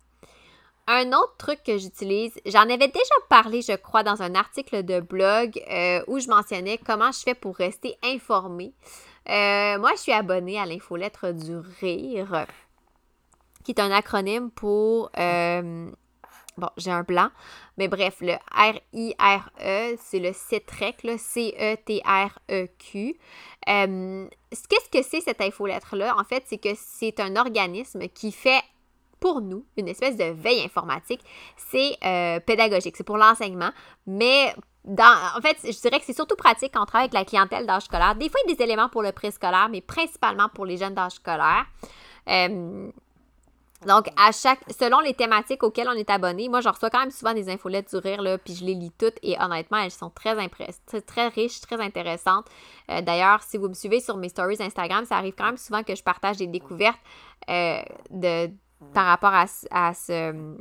Un 0.86 1.12
autre 1.12 1.34
truc 1.38 1.62
que 1.64 1.78
j'utilise, 1.78 2.34
j'en 2.44 2.69
avais 2.69 2.88
déjà 2.88 3.14
parlé, 3.31 3.62
je 3.62 3.75
crois, 3.75 4.02
dans 4.02 4.20
un 4.20 4.34
article 4.34 4.84
de 4.84 5.00
blog 5.00 5.58
euh, 5.70 6.04
où 6.08 6.19
je 6.19 6.28
mentionnais 6.28 6.76
comment 6.76 7.10
je 7.10 7.20
fais 7.20 7.34
pour 7.34 7.56
rester 7.56 7.96
informée. 8.02 8.75
Euh, 9.31 9.78
moi, 9.78 9.92
je 9.92 10.00
suis 10.00 10.12
abonnée 10.12 10.60
à 10.60 10.66
l'infolettre 10.66 11.32
du 11.32 11.56
rire, 11.81 12.46
qui 13.64 13.70
est 13.70 13.81
un 13.81 13.90
acronyme 13.90 14.50
pour... 14.50 15.10
Euh, 15.16 15.90
bon, 16.58 16.69
j'ai 16.76 16.90
un 16.90 17.02
blanc, 17.02 17.30
mais 17.78 17.88
bref, 17.88 18.16
le 18.20 18.34
R-I-R-E, 18.54 19.96
c'est 19.98 20.19
le 20.19 20.34
CETREC, 20.34 21.02
le 21.02 21.16
C-E-T-R-E-Q. 21.16 23.16
Qu'est-ce 23.66 24.90
que 24.92 25.02
c'est 25.02 25.22
cette 25.22 25.40
infolettre-là? 25.40 26.14
En 26.19 26.25
fait, 26.25 26.44
c'est 26.46 26.58
que 26.58 26.75
c'est 26.76 27.20
un 27.20 27.37
organisme 27.37 28.06
qui 28.08 28.32
fait 28.32 28.60
pour 29.25 29.41
nous, 29.41 29.65
une 29.79 29.88
espèce 29.88 30.19
de 30.19 30.25
veille 30.25 30.62
informatique, 30.67 31.23
c'est 31.56 31.97
euh, 32.05 32.41
pédagogique, 32.41 32.94
c'est 32.94 33.05
pour 33.05 33.17
l'enseignement, 33.17 33.71
mais 34.06 34.55
dans, 34.85 35.17
en 35.35 35.41
fait, 35.41 35.56
je 35.65 35.81
dirais 35.81 35.99
que 35.99 36.05
c'est 36.05 36.12
surtout 36.12 36.37
pratique 36.37 36.73
quand 36.75 36.82
on 36.82 36.85
travaille 36.85 37.06
avec 37.06 37.15
la 37.15 37.25
clientèle 37.25 37.65
d'âge 37.65 37.85
scolaire. 37.85 38.17
Des 38.17 38.29
fois, 38.29 38.38
il 38.44 38.50
y 38.50 38.53
a 38.53 38.56
des 38.56 38.62
éléments 38.62 38.91
pour 38.91 39.03
le 39.03 39.12
préscolaire, 39.12 39.71
mais 39.71 39.81
principalement 39.81 40.50
pour 40.50 40.67
les 40.67 40.76
jeunes 40.76 40.93
d'âge 40.93 41.12
scolaire. 41.12 41.65
Euh, 42.29 42.91
donc, 43.87 44.09
à 44.19 44.31
chaque, 44.32 44.61
selon 44.79 45.00
les 45.00 45.15
thématiques 45.15 45.62
auxquelles 45.62 45.88
on 45.88 45.97
est 45.97 46.11
abonné, 46.11 46.50
moi, 46.50 46.61
je 46.61 46.69
reçois 46.69 46.91
quand 46.91 47.00
même 47.00 47.11
souvent 47.11 47.32
des 47.32 47.49
infolettes 47.49 47.88
du 47.88 47.97
rire, 47.97 48.21
là, 48.21 48.37
puis 48.37 48.55
je 48.55 48.67
les 48.67 48.75
lis 48.75 48.93
toutes 48.99 49.17
et 49.23 49.41
honnêtement, 49.41 49.79
elles 49.79 49.91
sont 49.91 50.11
très 50.11 50.38
impressionnantes, 50.38 51.06
très, 51.06 51.29
riches, 51.29 51.62
très 51.62 51.81
intéressantes. 51.81 52.44
Euh, 52.91 53.00
d'ailleurs, 53.00 53.43
si 53.43 53.56
vous 53.56 53.69
me 53.71 53.75
suivez 53.75 54.00
sur 54.00 54.19
mes 54.19 54.29
stories 54.29 54.59
Instagram, 54.61 55.06
ça 55.06 55.17
arrive 55.17 55.35
quand 55.35 55.47
même 55.47 55.56
souvent 55.56 55.82
que 55.82 55.94
je 55.94 56.03
partage 56.03 56.37
des 56.37 56.47
découvertes 56.47 57.00
de, 57.49 58.50
par 58.92 59.06
rapport 59.06 59.32
à, 59.32 59.46
à 59.70 59.94
ce 59.94 60.56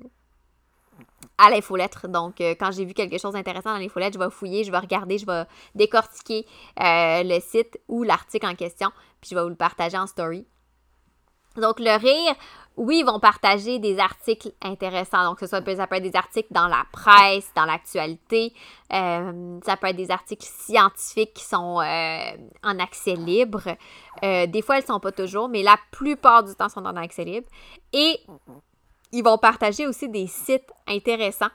à 1.37 1.49
l'infolettre. 1.49 2.07
Donc, 2.07 2.39
euh, 2.41 2.55
quand 2.59 2.71
j'ai 2.71 2.85
vu 2.85 2.93
quelque 2.93 3.17
chose 3.17 3.33
d'intéressant 3.33 3.73
dans 3.73 3.79
l'infolettre, 3.79 4.17
je 4.19 4.23
vais 4.23 4.29
fouiller, 4.29 4.63
je 4.63 4.71
vais 4.71 4.77
regarder, 4.77 5.17
je 5.17 5.25
vais 5.25 5.45
décortiquer 5.75 6.45
euh, 6.79 7.23
le 7.23 7.39
site 7.39 7.79
ou 7.87 8.03
l'article 8.03 8.45
en 8.45 8.55
question, 8.55 8.91
puis 9.21 9.31
je 9.31 9.35
vais 9.35 9.41
vous 9.41 9.49
le 9.49 9.55
partager 9.55 9.97
en 9.97 10.07
story. 10.07 10.45
Donc, 11.55 11.79
le 11.79 11.97
rire, 11.97 12.35
oui, 12.75 12.99
ils 12.99 13.05
vont 13.05 13.19
partager 13.19 13.79
des 13.79 13.99
articles 13.99 14.51
intéressants. 14.61 15.23
Donc, 15.23 15.39
ce 15.39 15.47
soit, 15.47 15.63
ça 15.75 15.87
peut 15.87 15.95
être 15.95 16.03
des 16.03 16.15
articles 16.15 16.51
dans 16.51 16.67
la 16.67 16.83
presse, 16.91 17.51
dans 17.55 17.65
l'actualité. 17.65 18.53
Euh, 18.91 19.59
ça 19.65 19.77
peut 19.77 19.87
être 19.87 19.95
des 19.95 20.11
articles 20.11 20.45
scientifiques 20.45 21.33
qui 21.33 21.43
sont 21.43 21.81
en 22.63 22.79
accès 22.79 23.15
libre. 23.15 23.63
des 24.21 24.61
fois, 24.61 24.77
elles 24.77 24.83
ne 24.83 24.87
sont 24.87 24.99
pas 24.99 25.11
toujours, 25.11 25.49
mais 25.49 25.61
la 25.61 25.77
plupart 25.91 26.43
du 26.43 26.55
temps, 26.55 26.69
sont 26.69 26.85
en 26.85 26.95
accès 26.95 27.25
libre. 27.25 27.47
Et 27.93 28.19
ils 29.13 29.23
vont 29.23 29.37
partager 29.37 29.87
aussi 29.87 30.09
des 30.09 30.27
sites 30.27 30.71
intéressants. 30.87 31.51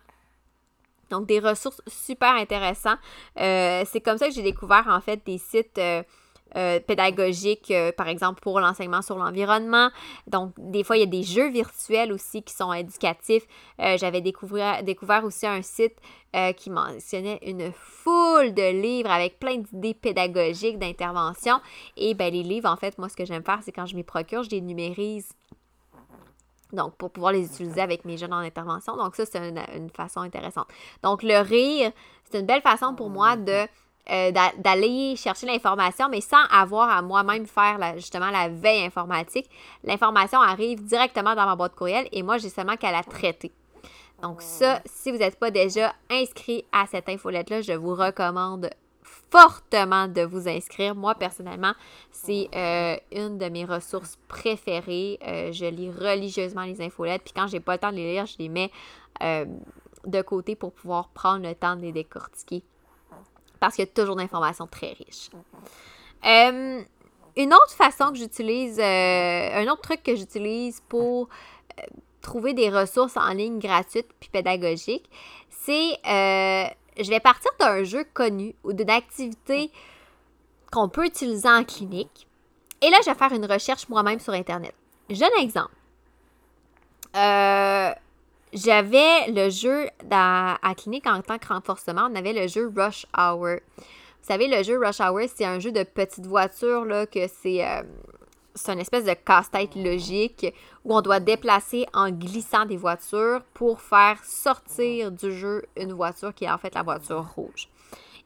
Donc, 1.11 1.27
des 1.27 1.41
ressources 1.41 1.83
super 1.87 2.35
intéressants. 2.35 2.97
Euh, 3.39 3.83
c'est 3.87 4.01
comme 4.01 4.19
ça 4.19 4.29
que 4.29 4.35
j'ai 4.35 4.43
découvert, 4.43 4.87
en 4.89 5.01
fait, 5.01 5.21
des 5.27 5.39
sites 5.39 5.79
euh, 6.57 6.69
euh, 6.69 6.81
pédagogiques, 6.81 7.73
par 7.97 8.09
exemple, 8.09 8.41
pour 8.41 8.61
l'enseignement 8.61 9.01
sur 9.01 9.17
l'environnement. 9.17 9.91
Donc, 10.27 10.53
des 10.59 10.85
fois, 10.85 10.97
il 10.97 11.01
y 11.01 11.03
a 11.03 11.07
des 11.07 11.23
jeux 11.23 11.49
virtuels 11.49 12.13
aussi 12.13 12.43
qui 12.43 12.53
sont 12.53 12.73
éducatifs. 12.73 13.47
J'avais 13.79 14.21
découvert, 14.21 15.25
aussi 15.25 15.47
un 15.47 15.63
site 15.63 15.97
qui 16.57 16.71
mentionnait 16.71 17.39
une 17.47 17.73
foule 17.73 18.53
de 18.55 18.73
livres 18.83 19.11
avec 19.11 19.39
plein 19.39 19.57
d'idées 19.57 19.95
pédagogiques, 19.95 20.79
d'intervention. 20.79 21.61
Et 21.97 22.15
ben, 22.15 22.33
les 22.33 22.43
livres, 22.43 22.69
en 22.69 22.77
fait, 22.77 22.99
moi, 22.99 23.09
ce 23.09 23.17
que 23.17 23.25
j'aime 23.25 23.45
faire, 23.45 23.61
c'est 23.63 23.73
quand 23.73 23.87
je 23.87 23.95
m'y 23.95 24.05
procure, 24.05 24.43
je 24.43 24.51
les 24.51 24.61
numérise 24.61 25.29
donc, 26.73 26.97
pour 26.97 27.11
pouvoir 27.11 27.33
les 27.33 27.47
utiliser 27.47 27.81
avec 27.81 28.05
mes 28.05 28.17
jeunes 28.17 28.35
en 28.35 28.39
intervention. 28.39 28.97
Donc, 28.97 29.17
ça, 29.17 29.25
c'est 29.25 29.39
une, 29.39 29.91
façon 29.91 30.21
intéressante. 30.21 30.69
Donc, 31.03 31.23
le 31.23 31.41
rire, 31.41 31.93
c'est 32.31 32.41
une 32.41 32.47
belle 32.47 32.63
façon 32.63 32.95
pour 32.95 33.09
moi 33.09 33.37
de 33.37 33.67
euh, 34.11 34.33
d'aller 34.59 35.17
chercher 35.17 35.47
l'information, 35.47 36.09
mais 36.09 36.21
sans 36.21 36.45
avoir 36.51 36.89
à 36.91 37.03
moi-même 37.03 37.47
faire 37.47 37.95
justement 37.97 38.31
la 38.31 38.49
veille 38.49 38.85
informatique. 38.85 39.49
L'information 39.85 40.41
arrive 40.41 40.83
directement 40.85 41.35
dans 41.35 41.47
ma 41.47 41.57
boîte 41.57 41.75
courriel 41.75 42.09
et 42.13 42.23
moi, 42.23 42.39
j'ai 42.39 42.49
seulement 42.49 42.77
qu'à 42.77 42.93
la 42.93 43.03
traiter. 43.03 43.53
Donc 44.23 44.43
ça, 44.43 44.81
si 44.85 45.13
vous 45.13 45.19
n'êtes 45.19 45.39
pas 45.39 45.51
déjà 45.51 45.95
inscrit 46.11 46.65
à 46.73 46.87
cette 46.87 47.09
infolette-là, 47.09 47.61
je 47.61 47.73
vous 47.73 47.95
recommande 47.95 48.71
fortement 49.31 50.09
de 50.09 50.23
vous 50.23 50.49
inscrire. 50.49 50.95
Moi, 50.95 51.15
personnellement, 51.15 51.75
c'est 52.11 52.49
euh, 52.55 52.97
une 53.13 53.39
de 53.39 53.47
mes 53.49 53.65
ressources 53.65 54.19
préférées. 54.29 55.19
Euh, 55.27 55.53
je 55.53 55.67
lis 55.67 55.91
religieusement 55.91 56.63
les 56.63 56.81
infolettes. 56.81 57.23
Puis 57.23 57.33
quand 57.35 57.47
j'ai 57.47 57.61
pas 57.61 57.75
le 57.75 57.79
temps 57.79 57.91
de 57.91 57.97
les 57.97 58.13
lire, 58.13 58.27
je 58.27 58.37
les 58.39 58.49
mets 58.49 58.71
euh, 59.23 59.45
de 60.07 60.23
côté 60.23 60.57
pour 60.57 60.73
pouvoir 60.73 61.09
prendre 61.11 61.47
le 61.47 61.55
temps 61.55 61.77
de 61.77 61.83
les 61.83 61.93
décortiquer. 61.93 62.63
Parce 63.61 63.75
qu'il 63.75 63.85
y 63.85 63.89
a 63.89 63.91
toujours 63.91 64.17
d'informations 64.17 64.67
très 64.67 64.93
riches. 64.93 65.31
une 66.25 67.55
autre 67.55 67.73
façon 67.73 68.11
que 68.11 68.17
j'utilise, 68.17 68.79
euh, 68.79 69.63
un 69.63 69.69
autre 69.69 69.83
truc 69.83 70.03
que 70.03 70.17
j'utilise 70.17 70.83
pour 70.89 71.29
euh, 71.79 71.83
trouver 72.21 72.55
des 72.55 72.71
ressources 72.71 73.17
en 73.17 73.31
ligne 73.31 73.59
gratuites 73.59 74.09
puis 74.21 74.29
pédagogiques, 74.31 75.09
c'est 75.51 75.99
je 76.05 77.11
vais 77.11 77.21
partir 77.21 77.51
d'un 77.61 77.85
jeu 77.85 78.05
connu 78.13 78.57
ou 78.65 78.73
d'une 78.73 78.91
activité 78.91 79.71
qu'on 80.73 80.89
peut 80.89 81.07
utiliser 81.07 81.49
en 81.49 81.63
clinique. 81.65 82.27
Et 82.83 82.91
là, 82.91 82.99
je 83.05 83.11
vais 83.11 83.17
faire 83.17 83.33
une 83.33 83.47
recherche 83.47 83.89
moi-même 83.89 84.19
sur 84.19 84.33
Internet. 84.33 84.75
Jeune 85.09 85.31
exemple. 85.41 85.75
J'avais 88.53 89.31
le 89.31 89.51
jeu 89.51 89.89
à 90.11 90.75
clinique 90.77 91.07
en 91.07 91.21
tant 91.21 91.39
que 91.39 91.49
renforcement, 91.49 92.09
on 92.11 92.15
avait 92.15 92.33
le 92.33 92.49
jeu 92.49 92.73
Rush 92.75 93.07
Hour. 93.17 93.59
Vous 93.77 94.35
savez, 94.35 94.49
le 94.49 94.63
jeu 94.63 94.79
Rush 94.79 95.01
Hour, 95.01 95.29
c'est 95.35 95.45
un 95.45 95.59
jeu 95.59 95.73
de 95.73 95.83
petite 95.83 96.27
voiture, 96.27 96.85
là, 96.85 97.07
que 97.07 97.27
c'est 97.29 97.67
euh, 97.67 97.83
une 98.69 98.79
espèce 98.79 99.05
de 99.05 99.15
casse-tête 99.15 99.75
logique 99.75 100.47
où 100.85 100.97
on 100.97 101.01
doit 101.01 101.21
déplacer 101.21 101.87
en 101.93 102.11
glissant 102.11 102.65
des 102.65 102.77
voitures 102.77 103.43
pour 103.55 103.81
faire 103.81 104.23
sortir 104.25 105.13
du 105.13 105.33
jeu 105.33 105.65
une 105.77 105.93
voiture 105.93 106.35
qui 106.35 106.45
est 106.45 106.51
en 106.51 106.59
fait 106.59 106.75
la 106.75 106.83
voiture 106.83 107.25
rouge. 107.37 107.69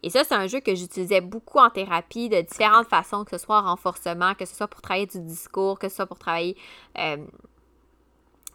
Et 0.04 0.10
ça, 0.10 0.24
c'est 0.24 0.34
un 0.34 0.48
jeu 0.48 0.60
que 0.60 0.74
j'utilisais 0.74 1.20
beaucoup 1.20 1.58
en 1.58 1.70
thérapie 1.70 2.28
de 2.28 2.40
différentes 2.40 2.88
façons, 2.88 3.24
que 3.24 3.36
ce 3.36 3.44
soit 3.44 3.58
en 3.58 3.62
renforcement, 3.62 4.34
que 4.34 4.44
ce 4.44 4.54
soit 4.54 4.66
pour 4.66 4.82
travailler 4.82 5.06
du 5.06 5.20
discours, 5.20 5.78
que 5.78 5.88
ce 5.88 5.96
soit 5.96 6.06
pour 6.06 6.18
travailler 6.18 6.56
euh, 6.98 7.18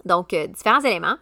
donc, 0.07 0.33
euh, 0.33 0.47
différents 0.47 0.81
éléments. 0.81 1.17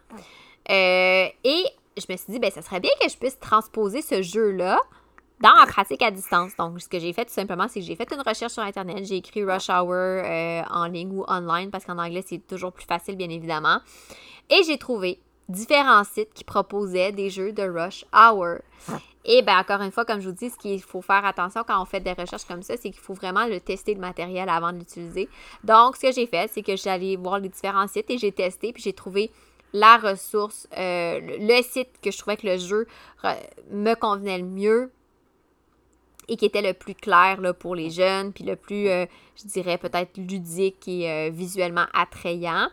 Euh, 0.69 1.27
et 1.43 1.65
je 1.97 2.05
me 2.09 2.17
suis 2.17 2.33
dit, 2.33 2.39
ben, 2.39 2.51
ça 2.51 2.61
serait 2.61 2.79
bien 2.79 2.91
que 3.01 3.09
je 3.09 3.17
puisse 3.17 3.39
transposer 3.39 4.01
ce 4.01 4.21
jeu-là 4.21 4.79
dans 5.41 5.53
ma 5.55 5.65
pratique 5.65 6.01
à 6.01 6.11
distance. 6.11 6.55
Donc, 6.57 6.81
ce 6.81 6.87
que 6.87 6.99
j'ai 6.99 7.13
fait 7.13 7.25
tout 7.25 7.33
simplement, 7.33 7.67
c'est 7.67 7.79
que 7.79 7.85
j'ai 7.85 7.95
fait 7.95 8.11
une 8.11 8.21
recherche 8.21 8.53
sur 8.53 8.63
Internet. 8.63 9.05
J'ai 9.05 9.17
écrit 9.17 9.43
Rush 9.43 9.69
Hour 9.69 9.93
euh, 9.93 10.61
en 10.69 10.85
ligne 10.85 11.11
ou 11.11 11.25
online 11.27 11.69
parce 11.71 11.85
qu'en 11.85 11.97
anglais, 11.97 12.23
c'est 12.25 12.45
toujours 12.45 12.71
plus 12.71 12.85
facile, 12.85 13.15
bien 13.15 13.29
évidemment. 13.29 13.79
Et 14.49 14.63
j'ai 14.63 14.77
trouvé 14.77 15.19
différents 15.49 16.03
sites 16.03 16.33
qui 16.33 16.43
proposaient 16.43 17.11
des 17.11 17.29
jeux 17.29 17.51
de 17.51 17.63
Rush 17.63 18.05
Hour. 18.13 18.59
Et 19.25 19.41
bien, 19.41 19.59
encore 19.59 19.81
une 19.81 19.91
fois, 19.91 20.05
comme 20.05 20.21
je 20.21 20.29
vous 20.29 20.35
dis, 20.35 20.51
ce 20.51 20.57
qu'il 20.57 20.81
faut 20.81 21.01
faire 21.01 21.25
attention 21.25 21.63
quand 21.67 21.81
on 21.81 21.85
fait 21.85 21.99
des 21.99 22.13
recherches 22.13 22.45
comme 22.45 22.61
ça, 22.61 22.77
c'est 22.77 22.91
qu'il 22.91 23.01
faut 23.01 23.15
vraiment 23.15 23.47
le 23.47 23.59
tester 23.59 23.95
le 23.95 23.99
matériel 23.99 24.47
avant 24.49 24.71
de 24.71 24.77
l'utiliser. 24.77 25.27
Donc, 25.63 25.95
ce 25.95 26.01
que 26.07 26.11
j'ai 26.11 26.27
fait, 26.27 26.49
c'est 26.53 26.61
que 26.61 26.75
j'allais 26.75 27.15
voir 27.15 27.39
les 27.39 27.49
différents 27.49 27.87
sites 27.87 28.09
et 28.11 28.19
j'ai 28.19 28.31
testé, 28.31 28.71
puis 28.71 28.83
j'ai 28.83 28.93
trouvé 28.93 29.31
la 29.73 29.97
ressource, 29.97 30.67
euh, 30.77 31.19
le 31.21 31.61
site 31.63 31.89
que 32.01 32.11
je 32.11 32.17
trouvais 32.17 32.37
que 32.37 32.47
le 32.47 32.57
jeu 32.57 32.87
me 33.71 33.93
convenait 33.95 34.37
le 34.37 34.45
mieux 34.45 34.91
et 36.27 36.37
qui 36.37 36.45
était 36.45 36.61
le 36.61 36.73
plus 36.73 36.95
clair 36.95 37.39
pour 37.59 37.75
les 37.75 37.89
jeunes, 37.89 38.31
puis 38.31 38.43
le 38.43 38.55
plus, 38.55 38.87
euh, 38.89 39.05
je 39.35 39.47
dirais, 39.47 39.77
peut-être 39.77 40.17
ludique 40.17 40.87
et 40.87 41.09
euh, 41.09 41.29
visuellement 41.31 41.85
attrayant. 41.93 42.69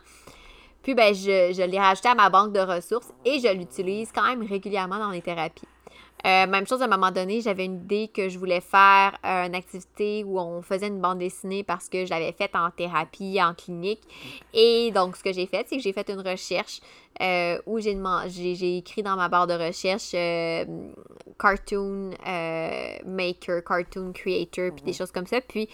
Puis, 0.81 0.95
ben, 0.95 1.13
je, 1.13 1.53
je 1.53 1.63
l'ai 1.63 1.79
rajouté 1.79 2.09
à 2.09 2.15
ma 2.15 2.29
banque 2.29 2.53
de 2.53 2.59
ressources 2.59 3.11
et 3.25 3.39
je 3.39 3.53
l'utilise 3.53 4.11
quand 4.13 4.23
même 4.23 4.43
régulièrement 4.43 4.97
dans 4.97 5.11
les 5.11 5.21
thérapies. 5.21 5.67
Euh, 6.25 6.47
même 6.47 6.65
chose, 6.65 6.81
à 6.81 6.85
un 6.85 6.87
moment 6.87 7.11
donné, 7.11 7.41
j'avais 7.41 7.65
une 7.65 7.81
idée 7.81 8.07
que 8.07 8.29
je 8.29 8.39
voulais 8.39 8.61
faire 8.61 9.17
euh, 9.25 9.45
une 9.45 9.55
activité 9.55 10.23
où 10.23 10.39
on 10.39 10.61
faisait 10.61 10.87
une 10.87 11.01
bande 11.01 11.19
dessinée 11.19 11.63
parce 11.63 11.89
que 11.89 12.05
je 12.05 12.09
l'avais 12.09 12.31
faite 12.31 12.55
en 12.55 12.71
thérapie, 12.71 13.39
en 13.41 13.53
clinique. 13.53 14.01
Et 14.53 14.91
donc, 14.91 15.17
ce 15.17 15.23
que 15.23 15.33
j'ai 15.33 15.45
fait, 15.47 15.65
c'est 15.67 15.75
que 15.75 15.81
j'ai 15.83 15.91
fait 15.91 16.09
une 16.09 16.21
recherche 16.21 16.79
euh, 17.21 17.59
où 17.65 17.79
j'ai, 17.79 17.97
j'ai 18.29 18.77
écrit 18.77 19.03
dans 19.03 19.15
ma 19.17 19.27
barre 19.27 19.47
de 19.47 19.53
recherche 19.53 20.11
cartoon 21.37 22.11
maker, 23.05 23.63
cartoon 23.63 24.13
creator, 24.13 24.71
puis 24.73 24.83
des 24.83 24.91
mhm. 24.91 24.97
choses 24.97 25.11
comme 25.11 25.27
ça. 25.27 25.41
Puis, 25.41 25.67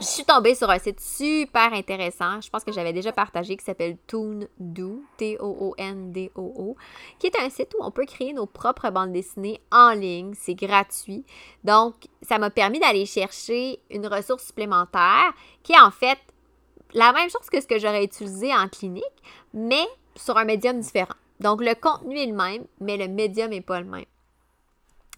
je 0.00 0.06
suis 0.06 0.24
tombée 0.24 0.54
sur 0.54 0.68
un 0.70 0.78
site 0.78 1.00
super 1.00 1.72
intéressant, 1.72 2.40
je 2.40 2.50
pense 2.50 2.64
que 2.64 2.72
j'avais 2.72 2.92
déjà 2.92 3.12
partagé, 3.12 3.56
qui 3.56 3.64
s'appelle 3.64 3.96
ToonDoo, 4.06 5.04
T-O-O-N-D-O-O, 5.16 6.76
qui 7.18 7.26
est 7.26 7.38
un 7.40 7.50
site 7.50 7.74
où 7.78 7.84
on 7.84 7.90
peut 7.90 8.06
créer 8.06 8.32
nos 8.32 8.46
propres 8.46 8.90
bandes 8.90 9.12
dessinées 9.12 9.60
en 9.70 9.92
ligne, 9.92 10.34
c'est 10.34 10.54
gratuit. 10.54 11.24
Donc, 11.64 11.94
ça 12.22 12.38
m'a 12.38 12.50
permis 12.50 12.80
d'aller 12.80 13.06
chercher 13.06 13.80
une 13.90 14.06
ressource 14.06 14.46
supplémentaire 14.46 15.32
qui 15.62 15.72
est 15.72 15.80
en 15.80 15.90
fait 15.90 16.18
la 16.94 17.12
même 17.12 17.30
chose 17.30 17.48
que 17.50 17.60
ce 17.60 17.66
que 17.66 17.78
j'aurais 17.78 18.04
utilisé 18.04 18.54
en 18.54 18.68
clinique, 18.68 19.04
mais 19.54 19.86
sur 20.16 20.36
un 20.36 20.44
médium 20.44 20.78
différent. 20.80 21.14
Donc, 21.40 21.60
le 21.60 21.74
contenu 21.74 22.18
est 22.18 22.26
le 22.26 22.34
même, 22.34 22.64
mais 22.80 22.96
le 22.96 23.08
médium 23.08 23.50
n'est 23.50 23.60
pas 23.60 23.80
le 23.80 23.86
même. 23.86 24.04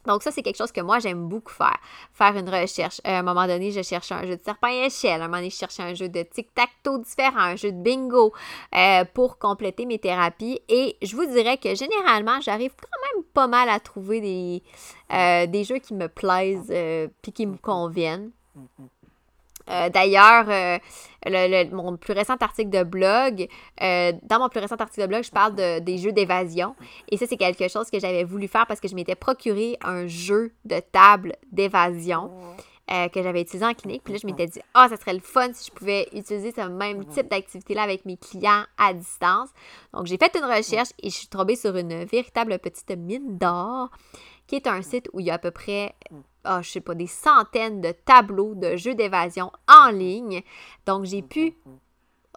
Donc 0.07 0.23
ça, 0.23 0.31
c'est 0.31 0.43
quelque 0.43 0.57
chose 0.57 0.73
que 0.73 0.81
moi, 0.81 0.99
j'aime 0.99 1.29
beaucoup 1.29 1.53
faire. 1.53 1.79
Faire 2.13 2.37
une 2.37 2.49
recherche. 2.49 3.01
Euh, 3.07 3.11
à 3.11 3.19
un 3.19 3.23
moment 3.23 3.47
donné, 3.47 3.71
je 3.71 3.83
cherchais 3.83 4.15
un 4.15 4.27
jeu 4.27 4.37
de 4.37 4.43
serpent 4.43 4.69
et 4.69 4.87
échelle. 4.87 5.21
À 5.21 5.25
un 5.25 5.29
moment 5.29 5.39
donné, 5.39 5.51
je 5.51 5.57
cherchais 5.57 5.83
un 5.83 5.95
jeu 5.95 6.09
de 6.09 6.23
tic-tac-toe 6.23 6.99
différent, 6.99 7.41
un 7.41 7.57
jeu 7.57 7.73
de 7.73 7.83
bingo 7.83 8.33
euh, 8.75 9.05
pour 9.15 9.39
compléter 9.39 9.87
mes 9.87 9.99
thérapies. 9.99 10.61
Et 10.69 10.97
je 11.03 11.17
vous 11.17 11.27
dirais 11.27 11.57
que 11.57 11.75
généralement, 11.75 12.41
j'arrive 12.41 12.73
quand 12.81 13.17
même 13.17 13.25
pas 13.33 13.47
mal 13.47 13.69
à 13.69 13.81
trouver 13.81 14.21
des, 14.21 14.63
euh, 15.13 15.47
des 15.47 15.65
jeux 15.65 15.79
qui 15.79 15.95
me 15.95 16.09
plaisent 16.09 16.73
puis 17.23 17.33
qui 17.33 17.47
me 17.47 17.57
conviennent. 17.57 18.31
Euh, 19.71 19.89
d'ailleurs, 19.89 20.47
euh, 20.49 21.65
mon 21.73 21.97
plus 21.97 22.13
récent 22.13 22.35
article 22.41 22.71
de 22.71 22.83
blog, 22.83 23.49
euh, 23.83 24.13
dans 24.23 24.39
mon 24.39 24.49
plus 24.49 24.61
récent 24.61 24.77
article 24.77 25.03
de 25.03 25.07
blog, 25.07 25.25
je 25.25 25.31
parle 25.31 25.55
de, 25.55 25.79
des 25.81 25.99
jeux 25.99 26.13
d'évasion. 26.13 26.75
Et 27.11 27.17
ça, 27.17 27.27
c'est 27.27 27.37
quelque 27.37 27.69
chose 27.69 27.91
que 27.91 27.99
j'avais 27.99 28.25
voulu 28.25 28.49
faire 28.49 28.67
parce 28.67 28.81
que 28.81 28.89
je 28.89 28.95
m'étais 28.95 29.15
procuré 29.15 29.79
un 29.83 30.07
jeu 30.07 30.53
de 30.65 30.81
table 30.81 31.35
d'évasion. 31.51 32.31
que 32.87 33.23
j'avais 33.23 33.41
utilisé 33.41 33.65
en 33.65 33.73
clinique. 33.73 34.03
Puis 34.05 34.13
là, 34.13 34.19
je 34.23 34.27
m'étais 34.27 34.47
dit, 34.47 34.61
ah, 34.75 34.89
ça 34.91 34.99
serait 34.99 35.15
le 35.15 35.21
fun 35.21 35.51
si 35.55 35.71
je 35.71 35.73
pouvais 35.73 36.07
utiliser 36.13 36.53
ce 36.53 36.61
même 36.69 37.07
type 37.07 37.31
d'activité-là 37.31 37.83
avec 37.83 38.05
mes 38.05 38.19
clients 38.19 38.65
à 38.77 38.93
distance. 38.93 39.49
Donc, 39.95 40.05
j'ai 40.05 40.19
fait 40.19 40.37
une 40.37 40.45
recherche 40.45 40.91
et 41.03 41.09
je 41.09 41.17
suis 41.17 41.29
tombée 41.29 41.57
sur 41.57 41.75
une 41.77 42.05
véritable 42.05 42.59
petite 42.59 42.91
mine 42.91 43.39
d'or 43.39 43.89
qui 44.47 44.57
est 44.57 44.67
un 44.67 44.83
site 44.83 45.09
où 45.13 45.21
il 45.21 45.27
y 45.27 45.31
a 45.31 45.35
à 45.35 45.39
peu 45.39 45.51
près, 45.51 45.95
oh, 46.47 46.59
je 46.63 46.71
sais 46.71 46.81
pas, 46.81 46.95
des 46.95 47.07
centaines 47.07 47.81
de 47.81 47.93
tableaux 47.93 48.55
de 48.55 48.77
jeux 48.77 48.95
d'évasion 48.95 49.51
en 49.69 49.91
ligne. 49.91 50.43
Donc, 50.87 51.05
j'ai 51.05 51.23
pu 51.23 51.55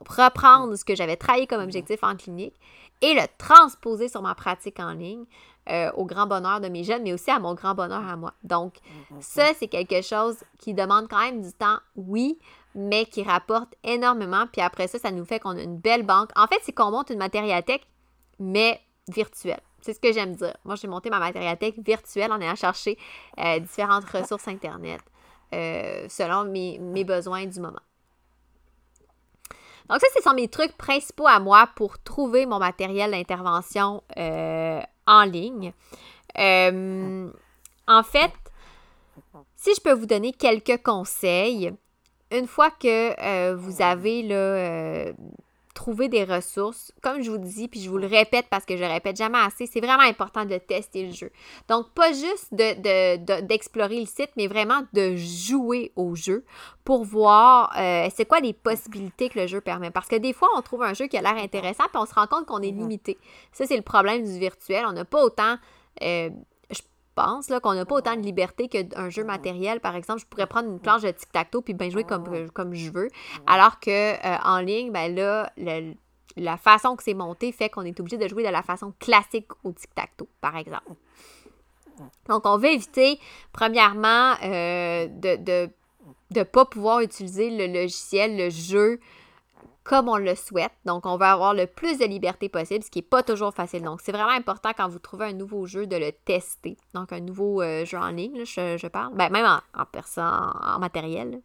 reprendre 0.05 0.75
ce 0.75 0.85
que 0.85 0.95
j'avais 0.95 1.15
travaillé 1.15 1.47
comme 1.47 1.61
objectif 1.61 2.03
en 2.03 2.15
clinique 2.15 2.55
et 3.01 3.13
le 3.13 3.23
transposer 3.37 4.09
sur 4.09 4.21
ma 4.21 4.35
pratique 4.35 4.79
en 4.79 4.91
ligne 4.91 5.25
euh, 5.69 5.91
au 5.93 6.05
grand 6.05 6.27
bonheur 6.27 6.61
de 6.61 6.69
mes 6.69 6.83
jeunes, 6.83 7.03
mais 7.03 7.13
aussi 7.13 7.29
à 7.29 7.39
mon 7.39 7.53
grand 7.53 7.75
bonheur 7.75 8.07
à 8.07 8.15
moi. 8.15 8.33
Donc, 8.43 8.75
ça, 9.19 9.53
c'est 9.53 9.67
quelque 9.67 10.01
chose 10.01 10.37
qui 10.59 10.73
demande 10.73 11.07
quand 11.09 11.19
même 11.19 11.41
du 11.41 11.51
temps, 11.51 11.77
oui, 11.95 12.39
mais 12.73 13.05
qui 13.05 13.23
rapporte 13.23 13.73
énormément. 13.83 14.45
Puis 14.51 14.61
après 14.61 14.87
ça, 14.87 14.97
ça 14.99 15.11
nous 15.11 15.25
fait 15.25 15.39
qu'on 15.39 15.57
a 15.57 15.61
une 15.61 15.77
belle 15.77 16.03
banque. 16.03 16.29
En 16.35 16.47
fait, 16.47 16.59
c'est 16.63 16.71
qu'on 16.71 16.91
monte 16.91 17.09
une 17.09 17.17
matériathèque, 17.17 17.85
mais 18.39 18.79
virtuelle. 19.09 19.61
C'est 19.87 19.93
ce 19.93 20.01
que 20.01 20.11
j'aime 20.11 20.35
dire. 20.35 20.53
Moi, 20.65 20.75
j'ai 20.75 20.89
monté 20.89 21.09
ma 21.09 21.17
matériathèque 21.17 21.79
virtuelle 21.79 22.29
en 22.33 22.41
allant 22.41 22.55
chercher 22.55 22.97
euh, 23.39 23.57
différentes 23.59 24.03
ressources 24.03 24.45
Internet 24.49 24.99
euh, 25.53 26.05
selon 26.09 26.43
mes, 26.43 27.05
besoins 27.05 27.45
du 27.45 27.61
moment. 27.61 27.79
Donc 29.89 30.01
ça, 30.01 30.07
ce 30.13 30.21
sont 30.21 30.33
mes 30.33 30.49
trucs 30.49 30.75
principaux 30.75 31.25
à 31.25 31.39
moi 31.39 31.69
pour 31.77 31.99
trouver 31.99 32.45
mon 32.45 32.59
matériel 32.59 33.11
d'intervention 33.11 34.03
euh, 34.17 34.81
en 35.05 35.23
ligne. 35.23 35.71
en 36.35 38.03
fait, 38.03 38.33
si 39.55 39.73
je 39.73 39.79
peux 39.79 39.93
vous 39.93 40.05
donner 40.05 40.33
quelques 40.33 40.83
conseils, 40.83 41.73
une 42.29 42.47
fois 42.47 42.71
que 42.71 43.53
vous 43.53 43.81
avez 43.81 44.23
là, 44.23 45.13
trouver 45.77 46.09
des 46.09 46.23
ressources. 46.23 46.91
Comme 47.03 47.21
je 47.21 47.29
vous 47.29 47.37
dis, 47.37 47.67
puis 47.67 47.79
je 47.79 47.89
vous 47.89 47.99
le 47.99 48.07
répète 48.07 48.47
parce 48.49 48.65
que 48.65 48.75
je 48.75 48.81
le 48.81 48.89
répète 48.89 49.15
jamais 49.15 49.37
assez, 49.37 49.67
c'est 49.67 49.79
vraiment 49.79 50.01
important 50.01 50.43
de 50.43 50.57
tester 50.57 51.05
le 51.05 51.11
jeu. 51.11 51.31
Donc, 51.69 51.91
pas 51.91 52.11
juste 52.13 52.51
d'explorer 52.51 53.95
de, 53.95 53.99
le 54.01 54.05
site, 54.07 54.31
mais 54.35 54.47
vraiment 54.47 54.81
de 54.93 55.15
jouer 55.15 55.91
au 55.95 56.15
jeu 56.15 56.43
pour 56.83 57.03
voir 57.03 57.71
euh, 57.77 58.09
c'est 58.15 58.25
quoi 58.25 58.39
les 58.39 58.53
possibilités 58.53 59.29
que 59.29 59.39
le 59.39 59.45
jeu 59.45 59.61
permet. 59.61 59.91
Parce 59.91 60.07
que 60.07 60.15
des 60.15 60.33
fois, 60.33 60.49
on 60.57 60.61
trouve 60.61 60.81
un 60.81 60.95
jeu 60.95 61.05
qui 61.05 61.15
a 61.15 61.21
l'air 61.21 61.37
intéressant, 61.37 61.83
puis 61.91 62.01
on 62.01 62.07
se 62.07 62.13
rend 62.15 62.25
compte 62.25 62.47
qu'on 62.47 62.61
est 62.61 62.71
limité. 62.71 63.19
Ça, 63.51 63.67
c'est 63.67 63.77
le 63.77 63.83
problème 63.83 64.23
du 64.23 64.39
virtuel. 64.39 64.83
On 64.87 64.93
n'a 64.93 65.05
pas 65.05 65.23
autant... 65.23 65.57
Euh, 66.01 66.29
pense 67.17 67.51
qu'on 67.63 67.73
n'a 67.73 67.85
pas 67.85 67.95
autant 67.95 68.15
de 68.15 68.21
liberté 68.21 68.67
qu'un 68.69 69.09
jeu 69.09 69.23
matériel. 69.23 69.79
Par 69.79 69.95
exemple, 69.95 70.21
je 70.21 70.27
pourrais 70.27 70.45
prendre 70.45 70.69
une 70.69 70.79
planche 70.79 71.01
de 71.01 71.09
tic-tac-toe 71.09 71.63
puis 71.63 71.73
bien 71.73 71.89
jouer 71.89 72.03
comme, 72.03 72.49
comme 72.51 72.75
je 72.75 72.91
veux. 72.91 73.09
Alors 73.47 73.79
que 73.79 73.89
euh, 74.13 74.37
en 74.43 74.59
ligne, 74.59 74.91
ben 74.91 75.13
là, 75.15 75.51
la 76.35 76.57
façon 76.57 76.95
que 76.95 77.03
c'est 77.03 77.15
monté 77.15 77.51
fait 77.51 77.69
qu'on 77.69 77.81
est 77.81 77.99
obligé 77.99 78.17
de 78.17 78.27
jouer 78.27 78.43
de 78.43 78.49
la 78.49 78.61
façon 78.61 78.93
classique 78.99 79.47
au 79.63 79.71
tic-tac-toe, 79.71 80.29
par 80.41 80.55
exemple. 80.55 80.91
Donc, 82.29 82.45
on 82.45 82.57
veut 82.57 82.71
éviter, 82.71 83.19
premièrement, 83.51 84.35
euh, 84.43 85.07
de 85.07 85.37
ne 85.37 85.67
de, 86.29 86.43
pas 86.43 86.65
pouvoir 86.65 86.99
utiliser 86.99 87.49
le 87.49 87.73
logiciel, 87.73 88.37
le 88.37 88.51
jeu 88.51 88.99
comme 89.87 90.09
on 90.09 90.17
le 90.17 90.35
souhaite. 90.35 90.73
Donc, 90.85 91.05
on 91.05 91.15
va 91.15 91.31
avoir 91.31 91.53
le 91.53 91.65
plus 91.65 91.97
de 91.97 92.05
liberté 92.05 92.49
possible, 92.49 92.83
ce 92.83 92.91
qui 92.91 92.99
n'est 92.99 93.03
pas 93.03 93.23
toujours 93.23 93.53
facile. 93.53 93.83
Donc, 93.83 94.01
c'est 94.03 94.11
vraiment 94.11 94.31
important 94.31 94.71
quand 94.75 94.89
vous 94.89 94.99
trouvez 94.99 95.27
un 95.27 95.33
nouveau 95.33 95.65
jeu 95.65 95.87
de 95.87 95.95
le 95.95 96.11
tester. 96.11 96.75
Donc, 96.93 97.13
un 97.13 97.21
nouveau 97.21 97.61
euh, 97.61 97.85
jeu 97.85 97.97
en 97.97 98.09
ligne, 98.09 98.43
je, 98.43 98.87
parle. 98.87 99.13
Ben, 99.15 99.29
même 99.29 99.45
en, 99.45 99.81
en 99.81 99.85
personne, 99.85 100.25
en, 100.25 100.77
matériel. 100.79 101.39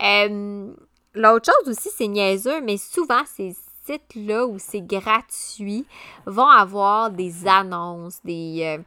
Euh, 0.00 0.72
l'autre 1.14 1.50
chose 1.52 1.68
aussi, 1.68 1.88
c'est 1.92 2.06
niaiseux, 2.06 2.60
mais 2.60 2.76
souvent, 2.76 3.22
ces 3.26 3.56
sites-là 3.84 4.46
où 4.46 4.60
c'est 4.60 4.86
gratuit 4.86 5.86
vont 6.24 6.48
avoir 6.48 7.10
des 7.10 7.48
annonces, 7.48 8.20
des... 8.24 8.78
Euh, 8.78 8.82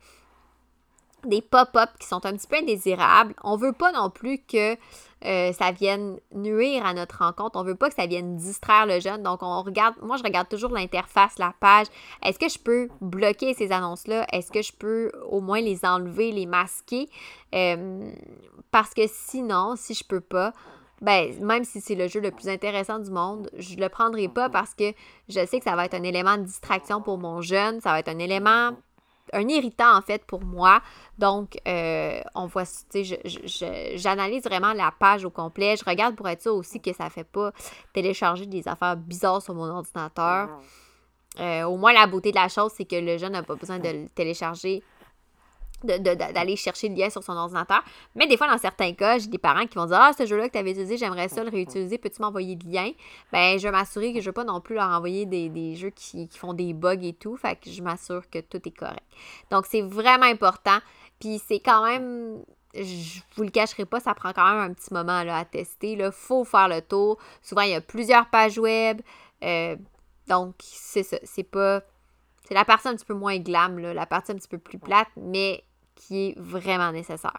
des 1.26 1.42
pop-up 1.42 1.90
qui 2.00 2.08
sont 2.08 2.26
un 2.26 2.34
petit 2.34 2.48
peu 2.48 2.58
indésirables. 2.58 3.34
On 3.44 3.56
veut 3.56 3.74
pas 3.74 3.92
non 3.92 4.10
plus 4.10 4.40
que 4.40 4.78
euh, 5.26 5.52
ça 5.52 5.72
vienne 5.72 6.18
nuire 6.34 6.86
à 6.86 6.94
notre 6.94 7.20
rencontre. 7.20 7.60
On 7.60 7.64
veut 7.64 7.76
pas 7.76 7.90
que 7.90 7.96
ça 7.96 8.08
vienne 8.08 8.38
distraire 8.38 8.86
le 8.86 9.00
jeune. 9.00 9.22
Donc, 9.24 9.44
on 9.44 9.62
regarde, 9.62 9.96
moi, 10.02 10.18
je 10.18 10.24
regarde 10.24 10.48
toujours 10.48 10.72
l'interface, 10.72 11.38
la 11.38 11.54
page. 11.60 11.88
Est-ce 12.24 12.40
que 12.40 12.50
je 12.50 12.60
peux 12.60 12.90
bloquer 13.02 13.54
ces 13.54 13.72
annonces-là? 13.72 14.26
Est-ce 14.32 14.52
que 14.52 14.62
je 14.62 14.72
peux 14.72 15.12
au 15.30 15.42
moins 15.42 15.62
les 15.62 15.84
enlever, 15.84 16.32
les 16.32 16.46
masquer? 16.46 17.10
Euh, 17.54 18.12
parce 18.72 18.94
que 18.94 19.04
sinon, 19.08 19.76
si 19.76 19.94
je 19.94 20.06
peux 20.06 20.22
pas, 20.22 20.54
ben, 21.02 21.34
même 21.44 21.64
si 21.64 21.82
c'est 21.82 21.96
le 21.96 22.08
jeu 22.08 22.20
le 22.20 22.32
plus 22.32 22.50
intéressant 22.50 23.00
du 23.00 23.10
monde, 23.10 23.50
je 23.58 23.76
le 23.76 23.90
prendrai 23.90 24.28
pas 24.28 24.50
parce 24.50 24.74
que 24.74 24.94
je 25.30 25.46
sais 25.46 25.60
que 25.60 25.64
ça 25.64 25.76
va 25.76 25.86
être 25.86 25.94
un 25.94 26.04
élément 26.04 26.38
de 26.38 26.44
distraction 26.44 27.02
pour 27.02 27.18
mon 27.18 27.42
jeune, 27.42 27.80
ça 27.82 27.92
va 27.92 28.00
être 28.00 28.10
un 28.10 28.20
élément 28.20 28.72
un 29.34 29.48
irritant 29.48 29.98
en 29.98 30.02
fait 30.02 30.24
pour 30.26 30.44
moi. 30.44 30.82
Donc, 31.18 31.58
euh, 31.68 32.22
on 32.36 32.48
voit, 32.48 32.66
tu 32.66 33.06
sais, 33.06 33.22
j'analyse 33.96 34.44
vraiment 34.44 34.74
la 34.74 34.92
page 34.98 35.26
au 35.26 35.30
complet. 35.30 35.76
Je 35.78 35.86
regarde 35.86 36.16
pour 36.16 36.28
être 36.30 36.42
sûr 36.42 36.56
aussi 36.56 36.80
que 36.80 36.94
ça 36.94 37.06
ne 37.06 37.10
fait 37.10 37.24
pas 37.24 37.52
télécharger 37.94 38.46
des 38.46 38.68
affaires 38.68 38.96
bizarres 38.96 39.42
sur 39.42 39.54
mon 39.54 39.70
ordinateur. 39.70 40.50
Euh, 41.40 41.64
au 41.64 41.78
moins, 41.78 41.94
la 41.94 42.08
beauté 42.08 42.32
de 42.32 42.36
la 42.36 42.50
chose, 42.50 42.72
c'est 42.76 42.86
que 42.86 42.96
le 42.96 43.18
jeune 43.18 43.34
n'a 43.34 43.44
pas 43.44 43.56
besoin 43.56 43.80
de 43.80 43.90
le 43.90 44.10
télécharger 44.10 44.84
d'aller 45.84 46.56
chercher 46.56 46.90
le 46.90 46.96
lien 46.96 47.10
sur 47.10 47.24
son 47.24 47.34
ordinateur. 47.34 47.84
Mais 48.16 48.28
des 48.28 48.38
fois, 48.38 48.48
dans 48.48 48.58
certains 48.58 48.94
cas, 48.94 49.18
j'ai 49.18 49.28
des 49.28 49.38
parents 49.38 49.66
qui 49.66 49.76
vont 49.76 49.86
dire 49.86 50.00
Ah, 50.00 50.12
ce 50.18 50.26
jeu-là 50.26 50.48
que 50.48 50.54
tu 50.54 50.60
avais 50.60 50.72
utilisé, 50.72 50.98
j'aimerais 50.98 51.30
ça 51.30 51.44
le 51.44 51.50
réutiliser, 51.50 51.98
peux-tu 51.98 52.22
m'envoyer 52.22 52.58
le 52.62 52.72
lien? 52.72 52.92
Ben, 53.32 53.58
je 53.58 53.64
vais 53.64 53.72
m'assurer 53.72 54.14
que 54.14 54.20
je 54.20 54.26
ne 54.26 54.30
vais 54.30 54.34
pas 54.34 54.44
non 54.44 54.62
plus 54.62 54.76
leur 54.76 54.90
envoyer 54.90 55.26
des, 55.26 55.76
jeux 55.76 55.92
qui, 55.92 56.30
font 56.36 56.54
des 56.54 56.74
bugs 56.74 57.02
et 57.02 57.14
tout. 57.14 57.36
Fait 57.38 57.56
que 57.56 57.70
je 57.70 57.82
m'assure 57.82 58.30
que 58.30 58.40
tout 58.40 58.62
est 58.66 58.78
correct. 58.78 59.04
Donc, 59.52 59.66
c'est 59.66 59.82
vraiment 59.82 60.26
important. 60.26 60.80
Puis, 61.20 61.42
c'est 61.46 61.60
quand 61.60 61.86
même. 61.86 62.44
Je 62.76 63.22
vous 63.36 63.44
le 63.44 63.50
cacherai 63.50 63.86
pas, 63.86 64.00
ça 64.00 64.14
prend 64.14 64.32
quand 64.32 64.48
même 64.48 64.70
un 64.70 64.74
petit 64.74 64.94
moment 64.94 65.24
là, 65.24 65.38
à 65.38 65.46
tester. 65.46 65.94
Il 65.94 66.12
faut 66.12 66.44
faire 66.44 66.68
le 66.68 66.82
tour. 66.82 67.18
Souvent, 67.42 67.62
il 67.62 67.72
y 67.72 67.76
a 67.76 67.82
plusieurs 67.82 68.30
pages 68.30 68.60
web. 68.60 69.02
Euh, 69.44 69.76
donc, 70.28 70.56
c'est 70.60 71.04
ça. 71.04 71.18
C'est 71.24 71.44
pas. 71.44 71.82
C'est 72.48 72.54
la 72.56 72.66
partie 72.66 72.88
un 72.88 72.96
petit 72.96 73.06
peu 73.06 73.14
moins 73.14 73.38
glam, 73.38 73.78
la 73.78 74.06
partie 74.08 74.32
un 74.32 74.36
petit 74.36 74.48
peu 74.48 74.58
plus 74.58 74.80
plate, 74.80 75.10
mais 75.16 75.64
qui 76.00 76.30
est 76.30 76.40
vraiment 76.40 76.92
nécessaire. 76.92 77.38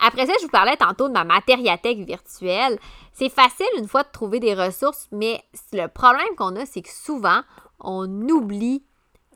Après 0.00 0.26
ça, 0.26 0.32
je 0.38 0.44
vous 0.44 0.50
parlais 0.50 0.76
tantôt 0.76 1.08
de 1.08 1.12
ma 1.12 1.24
matériathèque 1.24 1.98
virtuelle. 1.98 2.78
C'est 3.12 3.28
facile 3.28 3.66
une 3.76 3.88
fois 3.88 4.02
de 4.02 4.08
trouver 4.10 4.40
des 4.40 4.54
ressources, 4.54 5.08
mais 5.12 5.42
le 5.72 5.86
problème 5.86 6.34
qu'on 6.36 6.56
a, 6.56 6.64
c'est 6.64 6.82
que 6.82 6.88
souvent, 6.88 7.42
on 7.80 8.06
oublie 8.28 8.84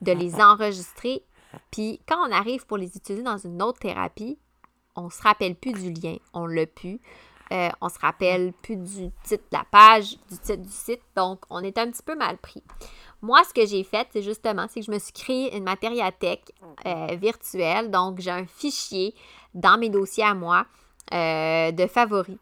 de 0.00 0.12
les 0.12 0.34
enregistrer. 0.40 1.24
Puis 1.70 2.00
quand 2.08 2.26
on 2.26 2.32
arrive 2.32 2.66
pour 2.66 2.78
les 2.78 2.96
utiliser 2.96 3.22
dans 3.22 3.38
une 3.38 3.62
autre 3.62 3.80
thérapie, 3.80 4.38
on 4.96 5.04
ne 5.04 5.10
se 5.10 5.22
rappelle 5.22 5.54
plus 5.54 5.72
du 5.72 5.92
lien, 5.92 6.16
on 6.32 6.46
l'a 6.46 6.66
plus. 6.66 7.00
Euh, 7.52 7.68
on 7.82 7.88
se 7.88 7.98
rappelle 7.98 8.52
plus 8.62 8.76
du 8.76 9.10
titre 9.24 9.44
de 9.50 9.58
la 9.58 9.64
page, 9.70 10.16
du 10.30 10.38
titre 10.38 10.62
du 10.62 10.72
site, 10.72 11.02
donc 11.14 11.40
on 11.50 11.62
est 11.62 11.76
un 11.76 11.90
petit 11.90 12.02
peu 12.02 12.14
mal 12.14 12.38
pris. 12.38 12.62
Moi, 13.20 13.42
ce 13.44 13.54
que 13.54 13.66
j'ai 13.66 13.84
fait, 13.84 14.08
c'est 14.12 14.22
justement, 14.22 14.66
c'est 14.68 14.80
que 14.80 14.86
je 14.86 14.90
me 14.90 14.98
suis 14.98 15.12
créé 15.12 15.56
une 15.56 15.62
matériathèque 15.62 16.52
euh, 16.86 17.14
virtuelle. 17.14 17.90
Donc, 17.90 18.18
j'ai 18.18 18.32
un 18.32 18.46
fichier 18.46 19.14
dans 19.54 19.78
mes 19.78 19.90
dossiers 19.90 20.24
à 20.24 20.34
moi 20.34 20.66
euh, 21.14 21.70
de 21.70 21.86
favoris. 21.86 22.38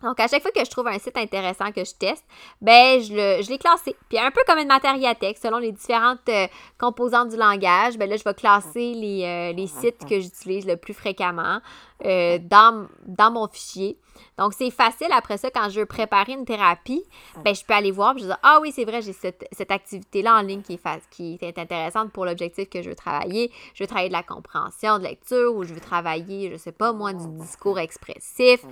Donc, 0.00 0.20
à 0.20 0.28
chaque 0.28 0.42
fois 0.42 0.52
que 0.52 0.64
je 0.64 0.70
trouve 0.70 0.86
un 0.86 0.98
site 1.00 1.16
intéressant 1.16 1.72
que 1.72 1.84
je 1.84 1.92
teste, 1.92 2.24
ben, 2.60 3.00
je, 3.00 3.50
l'ai 3.50 3.58
classé. 3.58 3.96
Puis, 4.08 4.16
un 4.16 4.30
peu 4.30 4.42
comme 4.46 4.60
une 4.60 4.68
matériathèque, 4.68 5.38
selon 5.38 5.58
les 5.58 5.72
différentes 5.72 6.28
euh, 6.28 6.46
composantes 6.78 7.30
du 7.30 7.36
langage, 7.36 7.98
ben 7.98 8.08
là, 8.08 8.16
je 8.16 8.22
vais 8.22 8.34
classer 8.34 8.94
les 8.94 9.66
sites 9.66 10.04
que 10.08 10.20
j'utilise 10.20 10.66
le 10.66 10.76
plus 10.76 10.94
fréquemment 10.94 11.60
dans, 12.04 12.86
dans 13.06 13.30
mon 13.30 13.48
fichier. 13.48 13.98
Donc, 14.36 14.52
c'est 14.52 14.70
facile 14.70 15.08
après 15.12 15.36
ça, 15.36 15.50
quand 15.50 15.68
je 15.68 15.80
veux 15.80 15.86
préparer 15.86 16.32
une 16.32 16.44
thérapie, 16.44 17.02
ben, 17.44 17.54
je 17.54 17.64
peux 17.64 17.74
aller 17.74 17.90
voir 17.90 18.16
et 18.16 18.20
je 18.20 18.26
dis 18.26 18.32
Ah 18.42 18.58
oui, 18.60 18.72
c'est 18.72 18.84
vrai, 18.84 19.02
j'ai 19.02 19.12
cette, 19.12 19.70
activité-là 19.70 20.36
en 20.36 20.42
ligne 20.42 20.62
qui 20.62 20.74
est, 20.74 21.08
qui 21.10 21.38
est 21.40 21.58
intéressante 21.58 22.12
pour 22.12 22.24
l'objectif 22.24 22.68
que 22.68 22.82
je 22.82 22.88
veux 22.88 22.94
travailler. 22.94 23.50
Je 23.74 23.82
veux 23.82 23.88
travailler 23.88 24.08
de 24.08 24.14
la 24.14 24.22
compréhension, 24.22 24.98
de 24.98 25.04
lecture, 25.04 25.54
ou 25.54 25.64
je 25.64 25.74
veux 25.74 25.80
travailler, 25.80 26.50
je 26.50 26.56
sais 26.56 26.72
pas 26.72 26.92
moi, 26.92 27.12
du 27.12 27.26
discours 27.38 27.78
expressif, 27.78 28.64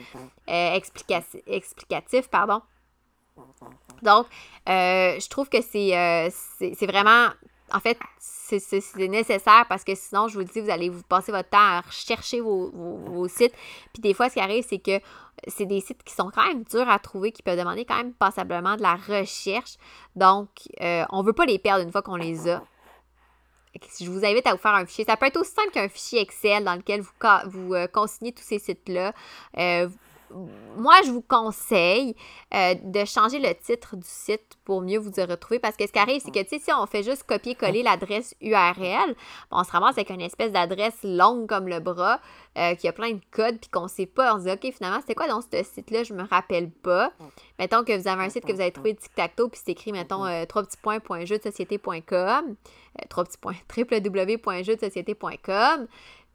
euh, 0.48 0.80
explicatif, 1.46 2.28
pardon. 2.28 2.62
Donc, 4.02 4.26
euh, 4.68 5.18
je 5.18 5.28
trouve 5.28 5.48
que 5.48 5.58
euh, 5.58 6.30
c'est 6.58 6.86
vraiment 6.86 7.28
en 7.76 7.80
fait, 7.80 7.98
c'est 8.18 8.96
nécessaire 8.96 9.66
parce 9.68 9.84
que 9.84 9.94
sinon, 9.94 10.28
je 10.28 10.38
vous 10.38 10.44
dis, 10.44 10.60
vous 10.60 10.70
allez 10.70 10.88
vous 10.88 11.02
passer 11.02 11.30
votre 11.30 11.50
temps 11.50 11.58
à 11.58 11.82
rechercher 11.82 12.40
vos, 12.40 13.28
sites. 13.28 13.52
Puis 13.92 14.00
des 14.00 14.14
fois, 14.14 14.28
ce 14.30 14.34
qui 14.34 14.40
arrive, 14.40 14.64
c'est 14.66 14.78
que 14.78 14.98
c'est 15.46 15.66
des 15.66 15.80
sites 15.80 16.02
qui 16.02 16.14
sont 16.14 16.30
quand 16.34 16.46
même 16.46 16.64
durs 16.64 16.88
à 16.88 16.98
trouver, 16.98 17.32
qui 17.32 17.42
peuvent 17.42 17.58
demander 17.58 17.84
quand 17.84 17.96
même 17.96 18.14
passablement 18.14 18.76
de 18.76 18.82
la 18.82 18.94
recherche. 18.94 19.74
Donc, 20.14 20.48
euh, 20.80 21.04
on 21.10 21.20
ne 21.20 21.26
veut 21.26 21.34
pas 21.34 21.44
les 21.44 21.58
perdre 21.58 21.84
une 21.84 21.92
fois 21.92 22.00
qu'on 22.00 22.16
les 22.16 22.48
a. 22.48 22.62
Je 24.00 24.10
vous 24.10 24.24
invite 24.24 24.46
à 24.46 24.52
vous 24.52 24.60
faire 24.60 24.74
un 24.74 24.86
fichier. 24.86 25.04
Ça 25.04 25.18
peut 25.18 25.26
être 25.26 25.36
aussi 25.36 25.52
simple 25.52 25.70
qu'un 25.70 25.88
fichier 25.90 26.22
Excel 26.22 26.64
dans 26.64 26.76
lequel 26.76 27.02
vous, 27.02 27.74
euh, 27.74 27.86
consignez 27.88 28.32
tous 28.32 28.42
ces 28.42 28.58
sites-là. 28.58 29.12
Euh, 29.58 29.88
moi, 30.76 30.94
je 31.04 31.10
vous 31.10 31.22
conseille 31.22 32.14
euh, 32.54 32.74
de 32.82 33.04
changer 33.04 33.38
le 33.38 33.54
titre 33.54 33.96
du 33.96 34.06
site 34.06 34.56
pour 34.64 34.82
mieux 34.82 34.98
vous 34.98 35.12
y 35.16 35.22
retrouver 35.22 35.58
parce 35.58 35.76
que 35.76 35.86
ce 35.86 35.92
qui 35.92 35.98
arrive, 35.98 36.22
c'est 36.24 36.30
que, 36.30 36.46
si 36.48 36.60
on 36.72 36.86
fait 36.86 37.02
juste 37.02 37.24
copier-coller 37.24 37.82
l'adresse 37.82 38.34
URL, 38.40 39.14
on 39.50 39.64
se 39.64 39.70
ramasse 39.70 39.96
avec 39.96 40.10
une 40.10 40.20
espèce 40.20 40.52
d'adresse 40.52 40.98
longue 41.02 41.48
comme 41.48 41.68
le 41.68 41.80
bras 41.80 42.20
euh, 42.58 42.74
qui 42.74 42.88
a 42.88 42.92
plein 42.92 43.12
de 43.12 43.20
codes 43.30 43.58
puis 43.58 43.70
qu'on 43.70 43.84
ne 43.84 43.88
sait 43.88 44.06
pas. 44.06 44.34
On 44.34 44.38
se 44.38 44.44
dit, 44.44 44.50
OK, 44.50 44.70
finalement, 44.72 45.00
c'était 45.00 45.14
quoi 45.14 45.28
dans 45.28 45.40
ce 45.40 45.62
site-là? 45.62 46.02
Je 46.02 46.12
me 46.14 46.24
rappelle 46.24 46.70
pas. 46.70 47.12
Mettons 47.58 47.84
que 47.84 47.96
vous 47.96 48.08
avez 48.08 48.24
un 48.24 48.30
site 48.30 48.44
que 48.44 48.52
vous 48.52 48.60
avez 48.60 48.72
trouvé 48.72 48.94
tic-tac-toe 48.94 49.48
puis 49.48 49.60
c'est 49.64 49.72
écrit, 49.72 49.92
mettons, 49.92 50.26
euh, 50.26 50.44
trois 50.46 50.62
petits 50.62 50.78
points, 50.78 51.00
point, 51.00 51.24
jeu 51.24 51.38
de 51.38 51.42
société.com, 51.42 52.56
trois 53.08 53.24
petits 53.24 53.38
points, 53.38 53.56
www.jeu-de-société.com 53.76 55.86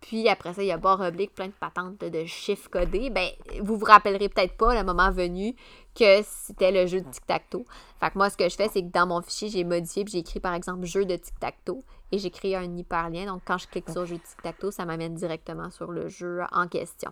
puis 0.02 0.28
après 0.28 0.54
ça, 0.54 0.64
il 0.64 0.68
y 0.68 0.72
a 0.72 0.78
barre 0.78 1.00
oblique, 1.00 1.34
plein 1.36 1.48
de 1.48 1.54
patentes 1.54 2.00
de 2.00 2.26
chiffres 2.26 2.70
codés. 2.70 3.12
Ben, 3.12 3.30
vous 3.62 3.78
vous 3.78 3.86
rappellerez 3.86 4.30
peut-être 4.30 4.58
pas, 4.58 4.74
le 4.74 4.84
moment 4.84 5.12
venu, 5.12 5.56
que 5.96 6.22
c'était 6.24 6.72
le 6.72 6.88
jeu 6.88 7.02
de 7.02 7.10
tic-tac-toe. 7.10 7.66
Fait 8.00 8.10
que 8.10 8.18
moi, 8.18 8.30
ce 8.32 8.36
que 8.36 8.50
je 8.50 8.56
fais, 8.56 8.68
c'est 8.68 8.82
que 8.82 8.92
dans 8.92 9.06
mon 9.06 9.22
fichier, 9.22 9.50
j'ai 9.50 9.64
modifié, 9.64 10.04
puis 10.04 10.14
j'ai 10.14 10.20
écrit 10.20 10.40
par 10.40 10.56
exemple 10.56 10.86
jeu 10.86 11.06
de 11.06 11.16
tic-tac-toe. 11.16 11.82
Et 12.12 12.18
j'ai 12.18 12.32
créé 12.32 12.58
un 12.58 12.76
hyperlien. 12.76 13.26
Donc, 13.28 13.44
quand 13.46 13.58
je 13.58 13.68
clique 13.68 13.90
sur 13.90 14.06
jeu 14.06 14.18
de 14.18 14.22
tic-tac-toe, 14.22 14.72
ça 14.72 14.86
m'amène 14.86 15.14
directement 15.14 15.70
sur 15.70 15.92
le 15.92 16.10
jeu 16.10 16.42
en 16.52 16.68
question. 16.68 17.12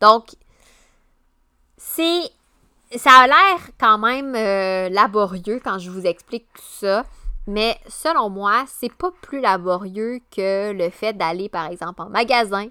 Donc, 0.00 0.34
c'est. 1.76 2.22
Ça 2.94 3.20
a 3.20 3.26
l'air 3.26 3.70
quand 3.80 3.96
même 3.96 4.34
euh, 4.34 4.90
laborieux 4.90 5.62
quand 5.64 5.78
je 5.78 5.88
vous 5.88 6.04
explique 6.04 6.46
tout 6.52 6.62
ça. 6.62 7.06
Mais 7.46 7.76
selon 7.88 8.30
moi, 8.30 8.64
c'est 8.68 8.92
pas 8.92 9.10
plus 9.20 9.40
laborieux 9.40 10.20
que 10.34 10.72
le 10.72 10.90
fait 10.90 11.12
d'aller, 11.12 11.48
par 11.48 11.70
exemple, 11.70 12.00
en 12.02 12.08
magasin, 12.08 12.68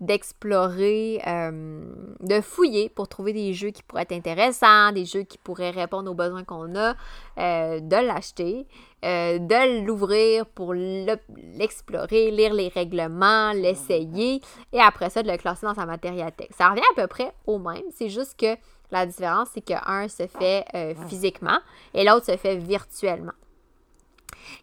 d'explorer, 0.00 1.20
euh, 1.26 1.82
de 2.20 2.40
fouiller 2.40 2.88
pour 2.88 3.08
trouver 3.08 3.32
des 3.32 3.52
jeux 3.52 3.70
qui 3.70 3.82
pourraient 3.82 4.02
être 4.02 4.12
intéressants, 4.12 4.92
des 4.92 5.04
jeux 5.04 5.22
qui 5.22 5.38
pourraient 5.38 5.70
répondre 5.70 6.10
aux 6.10 6.14
besoins 6.14 6.44
qu'on 6.44 6.74
a, 6.74 6.94
euh, 7.38 7.80
de 7.80 7.96
l'acheter, 7.96 8.66
euh, 9.04 9.38
de 9.38 9.84
l'ouvrir 9.84 10.46
pour 10.46 10.74
l'explorer, 10.74 12.30
lire 12.30 12.54
les 12.54 12.68
règlements, 12.68 13.52
l'essayer, 13.52 14.40
et 14.72 14.80
après 14.80 15.10
ça, 15.10 15.22
de 15.22 15.30
le 15.30 15.36
classer 15.36 15.66
dans 15.66 15.74
sa 15.74 15.86
matériathèque. 15.86 16.50
Ça 16.56 16.68
revient 16.68 16.82
à 16.92 17.00
peu 17.00 17.06
près 17.06 17.32
au 17.46 17.58
même, 17.58 17.82
c'est 17.94 18.08
juste 18.08 18.38
que 18.38 18.56
la 18.90 19.06
différence, 19.06 19.48
c'est 19.54 19.60
qu'un 19.60 20.08
se 20.08 20.26
fait 20.26 20.64
physiquement 21.08 21.58
et 21.94 22.02
l'autre 22.02 22.26
se 22.26 22.36
fait 22.36 22.56
virtuellement. 22.56 23.32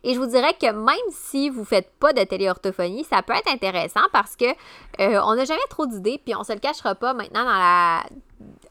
Et 0.04 0.14
je 0.14 0.20
vous 0.20 0.26
dirais 0.28 0.54
que 0.60 0.72
même 0.72 0.96
si 1.12 1.50
vous 1.50 1.62
ne 1.62 1.66
faites 1.66 1.92
pas 2.00 2.14
de 2.14 2.24
téléorthophonie, 2.24 3.04
ça 3.04 3.22
peut 3.22 3.34
être 3.34 3.52
intéressant 3.52 4.02
parce 4.12 4.36
que 4.36 4.46
euh, 5.00 5.22
on 5.24 5.36
n'a 5.36 5.46
jamais 5.46 5.60
trop 5.70 5.86
d'idées, 5.86 6.20
puis 6.24 6.36
on 6.36 6.40
ne 6.40 6.46
se 6.46 6.54
le 6.54 6.60
cachera 6.60 6.96
pas 6.96 7.14
maintenant 7.14 7.44
dans 7.44 7.50
la. 7.50 8.04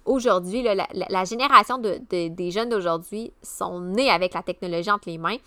Aujourd'hui, 0.05 0.63
la, 0.63 1.25
génération 1.25 1.79
de, 1.79 1.99
des 2.09 2.51
jeunes 2.53 2.69
d'aujourd'hui 2.69 3.33
sont 3.43 3.81
nés 3.81 4.11
avec 4.11 4.35
la 4.35 4.43
technologie 4.43 4.91
entre 4.91 5.09
les 5.09 5.19
mains. 5.19 5.39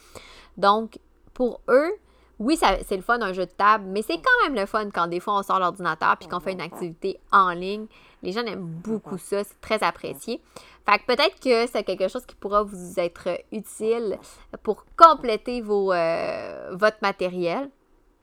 Donc, 0.57 0.99
pour 1.33 1.61
eux, 1.69 1.93
oui, 2.39 2.57
c'est 2.57 2.95
le 2.95 3.01
fun 3.01 3.21
un 3.21 3.33
jeu 3.33 3.45
de 3.45 3.51
table, 3.51 3.85
mais 3.87 4.01
c'est 4.01 4.15
quand 4.15 4.43
même 4.43 4.55
le 4.55 4.65
fun 4.65 4.89
quand 4.91 5.07
des 5.07 5.19
fois 5.19 5.37
on 5.39 5.43
sort 5.43 5.59
l'ordinateur 5.59 6.15
puis 6.17 6.27
qu'on 6.29 6.39
fait 6.39 6.53
une 6.53 6.61
activité 6.61 7.19
en 7.33 7.51
ligne. 7.51 7.85
Les 8.23 8.31
gens 8.31 8.45
aiment 8.45 8.65
beaucoup 8.65 9.17
ça, 9.17 9.43
c'est 9.43 9.59
très 9.59 9.83
apprécié. 9.83 10.41
Fait 10.89 10.97
que 10.97 11.05
peut-être 11.05 11.39
que 11.39 11.67
c'est 11.71 11.83
quelque 11.83 12.07
chose 12.07 12.25
qui 12.25 12.35
pourra 12.35 12.63
vous 12.63 12.99
être 12.99 13.29
utile 13.51 14.17
pour 14.63 14.85
compléter 14.97 15.61
vos, 15.61 15.93
euh, 15.93 16.71
votre 16.73 16.97
matériel 17.03 17.69